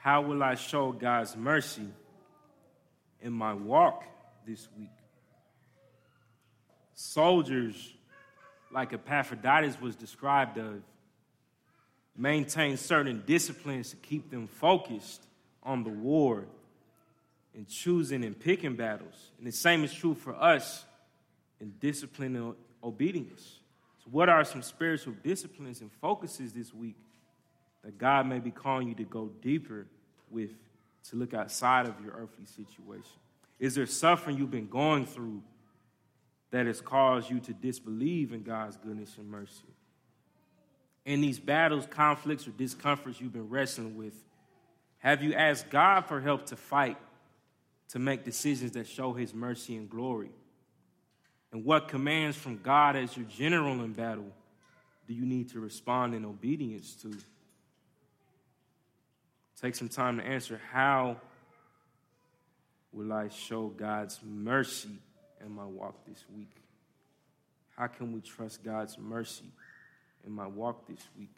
How 0.00 0.22
will 0.22 0.42
I 0.42 0.54
show 0.54 0.92
God's 0.92 1.36
mercy 1.36 1.88
in 3.20 3.32
my 3.32 3.54
walk 3.54 4.04
this 4.46 4.68
week? 4.78 4.88
Soldiers, 6.94 7.92
like 8.72 8.92
Epaphroditus 8.92 9.80
was 9.80 9.96
described 9.96 10.58
of, 10.58 10.82
maintain 12.16 12.76
certain 12.76 13.22
disciplines 13.26 13.90
to 13.90 13.96
keep 13.96 14.30
them 14.30 14.46
focused 14.46 15.22
on 15.62 15.82
the 15.82 15.90
war 15.90 16.44
and 17.54 17.68
choosing 17.68 18.24
and 18.24 18.38
picking 18.38 18.76
battles. 18.76 19.30
And 19.38 19.46
the 19.46 19.52
same 19.52 19.84
is 19.84 19.92
true 19.92 20.14
for 20.14 20.34
us 20.34 20.84
in 21.60 21.74
discipline 21.80 22.36
and 22.36 22.54
obedience. 22.82 23.58
So, 24.04 24.10
what 24.10 24.28
are 24.28 24.44
some 24.44 24.62
spiritual 24.62 25.14
disciplines 25.22 25.80
and 25.80 25.90
focuses 26.00 26.52
this 26.52 26.74
week 26.74 26.96
that 27.84 27.98
God 27.98 28.26
may 28.26 28.38
be 28.38 28.50
calling 28.50 28.88
you 28.88 28.94
to 28.96 29.04
go 29.04 29.30
deeper 29.40 29.86
with 30.30 30.50
to 31.10 31.16
look 31.16 31.32
outside 31.34 31.86
of 31.86 31.94
your 32.04 32.12
earthly 32.12 32.44
situation? 32.44 33.18
Is 33.58 33.74
there 33.74 33.86
suffering 33.86 34.36
you've 34.36 34.50
been 34.50 34.68
going 34.68 35.06
through 35.06 35.42
that 36.50 36.66
has 36.66 36.80
caused 36.80 37.30
you 37.30 37.40
to 37.40 37.52
disbelieve 37.52 38.32
in 38.32 38.42
God's 38.42 38.76
goodness 38.76 39.16
and 39.16 39.30
mercy? 39.30 39.64
In 41.06 41.20
these 41.20 41.38
battles, 41.38 41.86
conflicts, 41.88 42.46
or 42.46 42.50
discomforts 42.50 43.20
you've 43.20 43.32
been 43.32 43.48
wrestling 43.48 43.96
with, 43.96 44.14
have 44.98 45.22
you 45.22 45.34
asked 45.34 45.68
God 45.68 46.06
for 46.06 46.20
help 46.20 46.46
to 46.46 46.56
fight, 46.56 46.96
to 47.90 47.98
make 47.98 48.24
decisions 48.24 48.72
that 48.72 48.86
show 48.86 49.12
His 49.12 49.34
mercy 49.34 49.76
and 49.76 49.88
glory? 49.88 50.30
And 51.54 51.64
what 51.64 51.86
commands 51.86 52.36
from 52.36 52.58
God 52.58 52.96
as 52.96 53.16
your 53.16 53.26
general 53.26 53.74
in 53.84 53.92
battle 53.92 54.26
do 55.06 55.14
you 55.14 55.24
need 55.24 55.50
to 55.50 55.60
respond 55.60 56.12
in 56.12 56.24
obedience 56.24 56.94
to? 57.02 57.16
Take 59.60 59.76
some 59.76 59.88
time 59.88 60.18
to 60.18 60.24
answer 60.24 60.60
how 60.72 61.16
will 62.92 63.12
I 63.12 63.28
show 63.28 63.68
God's 63.68 64.18
mercy 64.24 64.98
in 65.44 65.52
my 65.52 65.64
walk 65.64 65.94
this 66.08 66.24
week? 66.36 66.50
How 67.76 67.86
can 67.86 68.12
we 68.12 68.20
trust 68.20 68.64
God's 68.64 68.98
mercy 68.98 69.46
in 70.26 70.32
my 70.32 70.48
walk 70.48 70.88
this 70.88 71.06
week? 71.16 71.30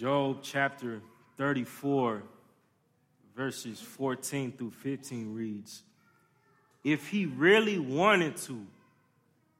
Job 0.00 0.38
chapter 0.40 1.02
34, 1.36 2.22
verses 3.36 3.78
14 3.78 4.52
through 4.52 4.70
15 4.70 5.34
reads 5.34 5.82
If 6.82 7.08
he 7.08 7.26
really 7.26 7.78
wanted 7.78 8.38
to, 8.38 8.66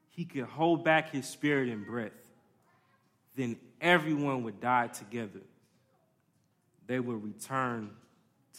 he 0.09 0.25
could 0.25 0.45
hold 0.45 0.83
back 0.83 1.11
his 1.11 1.29
spirit 1.29 1.69
and 1.69 1.85
breath. 1.85 2.13
Then 3.37 3.59
everyone 3.83 4.45
would 4.45 4.63
die 4.63 4.87
together. 4.87 5.43
They 6.87 7.01
would 7.01 7.23
return 7.23 7.91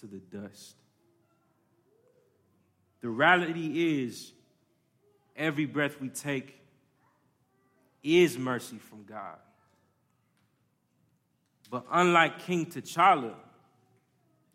to 0.01 0.05
the 0.05 0.19
dust. 0.19 0.75
The 3.01 3.09
reality 3.09 4.03
is, 4.03 4.33
every 5.35 5.65
breath 5.65 5.99
we 5.99 6.09
take 6.09 6.61
is 8.03 8.37
mercy 8.37 8.77
from 8.77 9.03
God. 9.03 9.39
But 11.71 11.85
unlike 11.89 12.39
King 12.39 12.65
T'Challa, 12.65 13.33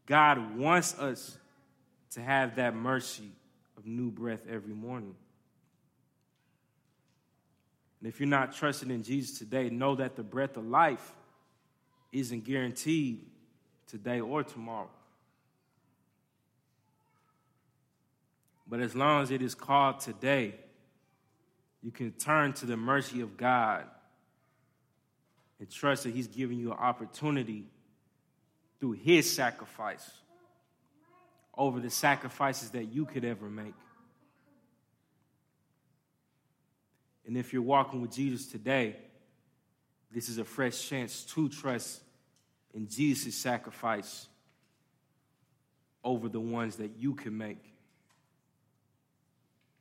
God 0.05 0.57
wants 0.57 0.97
us 0.99 1.39
to 2.11 2.21
have 2.21 2.57
that 2.57 2.77
mercy 2.77 3.33
of 3.79 3.87
new 3.87 4.11
breath 4.11 4.43
every 4.49 4.75
morning. 4.75 5.15
And 7.99 8.09
if 8.09 8.21
you're 8.21 8.29
not 8.29 8.55
trusting 8.55 8.91
in 8.91 9.03
Jesus 9.03 9.39
today, 9.39 9.71
know 9.71 9.95
that 9.97 10.15
the 10.15 10.23
breath 10.23 10.59
of 10.59 10.67
life 10.67 11.13
isn't 12.13 12.45
guaranteed 12.45 13.25
today 13.87 14.21
or 14.21 14.45
tomorrow. 14.45 14.91
But 18.69 18.81
as 18.81 18.95
long 18.95 19.23
as 19.23 19.31
it 19.31 19.41
is 19.41 19.55
called 19.55 20.01
today, 20.01 20.55
you 21.83 21.91
can 21.91 22.13
turn 22.13 22.53
to 22.55 22.67
the 22.67 22.77
mercy 22.77 23.23
of 23.23 23.39
God 23.39 23.87
and 25.59 25.71
trust 25.71 26.05
that 26.05 26.15
He's 26.15 26.29
giving 26.29 26.59
you 26.59 26.73
an 26.73 26.79
opportunity 26.79 27.65
through 28.79 28.93
His 28.93 29.31
sacrifice 29.31 30.09
over 31.57 31.81
the 31.81 31.91
sacrifices 31.91 32.71
that 32.71 32.85
you 32.85 33.07
could 33.07 33.25
ever 33.25 33.49
make. 33.49 33.75
And 37.27 37.37
if 37.37 37.53
you're 37.53 37.63
walking 37.63 38.03
with 38.03 38.13
Jesus 38.13 38.47
today, 38.47 38.97
this 40.13 40.29
is 40.29 40.39
a 40.39 40.45
fresh 40.45 40.89
chance 40.89 41.25
to 41.25 41.49
trust 41.49 42.01
in 42.75 42.89
Jesus' 42.89 43.35
sacrifice 43.35 44.27
over 46.05 46.29
the 46.29 46.41
ones 46.41 46.77
that 46.77 46.93
you 46.99 47.15
can 47.15 47.37
make. 47.37 47.63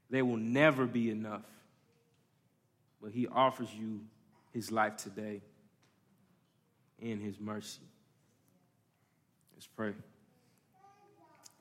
They 0.10 0.22
will 0.22 0.38
never 0.38 0.86
be 0.86 1.12
enough, 1.12 1.46
but 3.02 3.12
He 3.12 3.28
offers 3.28 3.70
you 3.78 4.02
His 4.54 4.72
life 4.72 4.98
today 4.98 5.42
in 7.00 7.20
his 7.20 7.40
mercy. 7.40 7.82
Let's 9.54 9.68
pray. 9.68 9.94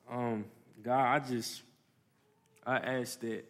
Um, 0.09 0.45
God, 0.83 1.15
I 1.15 1.19
just 1.19 1.61
I 2.65 2.77
ask 2.77 3.19
that 3.21 3.45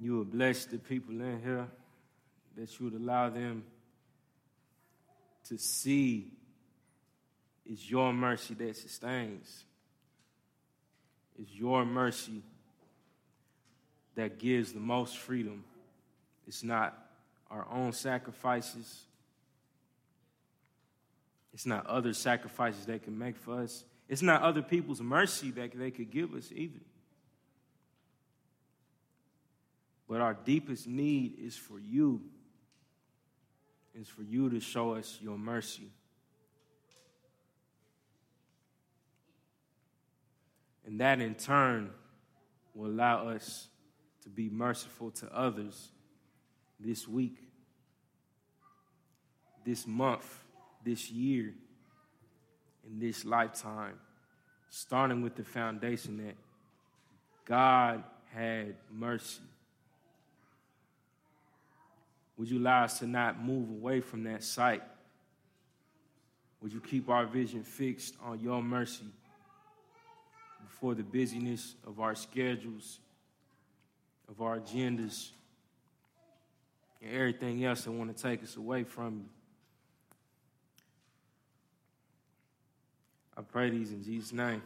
you 0.00 0.18
would 0.18 0.30
bless 0.30 0.66
the 0.66 0.78
people 0.78 1.20
in 1.20 1.40
here, 1.42 1.66
that 2.56 2.78
you 2.78 2.86
would 2.86 3.00
allow 3.00 3.30
them 3.30 3.64
to 5.48 5.58
see 5.58 6.30
it's 7.64 7.90
your 7.90 8.12
mercy 8.12 8.54
that 8.54 8.76
sustains. 8.76 9.64
It's 11.38 11.52
your 11.52 11.84
mercy 11.84 12.42
that 14.14 14.38
gives 14.38 14.72
the 14.72 14.80
most 14.80 15.18
freedom. 15.18 15.64
It's 16.46 16.62
not 16.62 17.05
our 17.50 17.66
own 17.70 17.92
sacrifices. 17.92 19.04
It's 21.52 21.66
not 21.66 21.86
other 21.86 22.12
sacrifices 22.12 22.84
they 22.84 22.98
can 22.98 23.16
make 23.18 23.36
for 23.36 23.60
us. 23.60 23.84
It's 24.08 24.22
not 24.22 24.42
other 24.42 24.62
people's 24.62 25.00
mercy 25.00 25.50
that 25.52 25.76
they 25.76 25.90
could 25.90 26.10
give 26.10 26.34
us 26.34 26.50
either. 26.54 26.80
But 30.08 30.20
our 30.20 30.34
deepest 30.34 30.86
need 30.86 31.38
is 31.38 31.56
for 31.56 31.78
you, 31.80 32.22
is 33.94 34.08
for 34.08 34.22
you 34.22 34.50
to 34.50 34.60
show 34.60 34.94
us 34.94 35.18
your 35.20 35.36
mercy. 35.36 35.90
And 40.84 41.00
that 41.00 41.20
in 41.20 41.34
turn 41.34 41.90
will 42.74 42.86
allow 42.86 43.28
us 43.28 43.66
to 44.22 44.28
be 44.28 44.48
merciful 44.48 45.10
to 45.10 45.36
others 45.36 45.90
this 46.78 47.08
week, 47.08 47.36
this 49.64 49.86
month, 49.86 50.44
this 50.84 51.10
year, 51.10 51.54
in 52.86 52.98
this 52.98 53.24
lifetime, 53.24 53.98
starting 54.70 55.22
with 55.22 55.34
the 55.34 55.44
foundation 55.44 56.18
that 56.18 56.36
God 57.44 58.04
had 58.32 58.74
mercy. 58.92 59.40
Would 62.36 62.50
you 62.50 62.58
allow 62.58 62.84
us 62.84 62.98
to 62.98 63.06
not 63.06 63.42
move 63.42 63.70
away 63.70 64.00
from 64.00 64.24
that 64.24 64.44
sight? 64.44 64.82
Would 66.60 66.72
you 66.72 66.80
keep 66.80 67.08
our 67.08 67.26
vision 67.26 67.62
fixed 67.62 68.14
on 68.22 68.40
your 68.40 68.62
mercy 68.62 69.06
before 70.64 70.94
the 70.94 71.02
busyness 71.02 71.74
of 71.86 72.00
our 72.00 72.14
schedules, 72.14 72.98
of 74.28 74.42
our 74.42 74.58
agendas, 74.58 75.30
and 77.06 77.16
everything 77.16 77.64
else 77.64 77.84
that 77.84 77.92
want 77.92 78.14
to 78.14 78.22
take 78.22 78.42
us 78.42 78.56
away 78.56 78.84
from 78.84 79.18
you. 79.18 79.24
I 83.36 83.42
pray 83.42 83.70
these 83.70 83.92
in 83.92 84.02
Jesus' 84.02 84.32
name. 84.32 84.62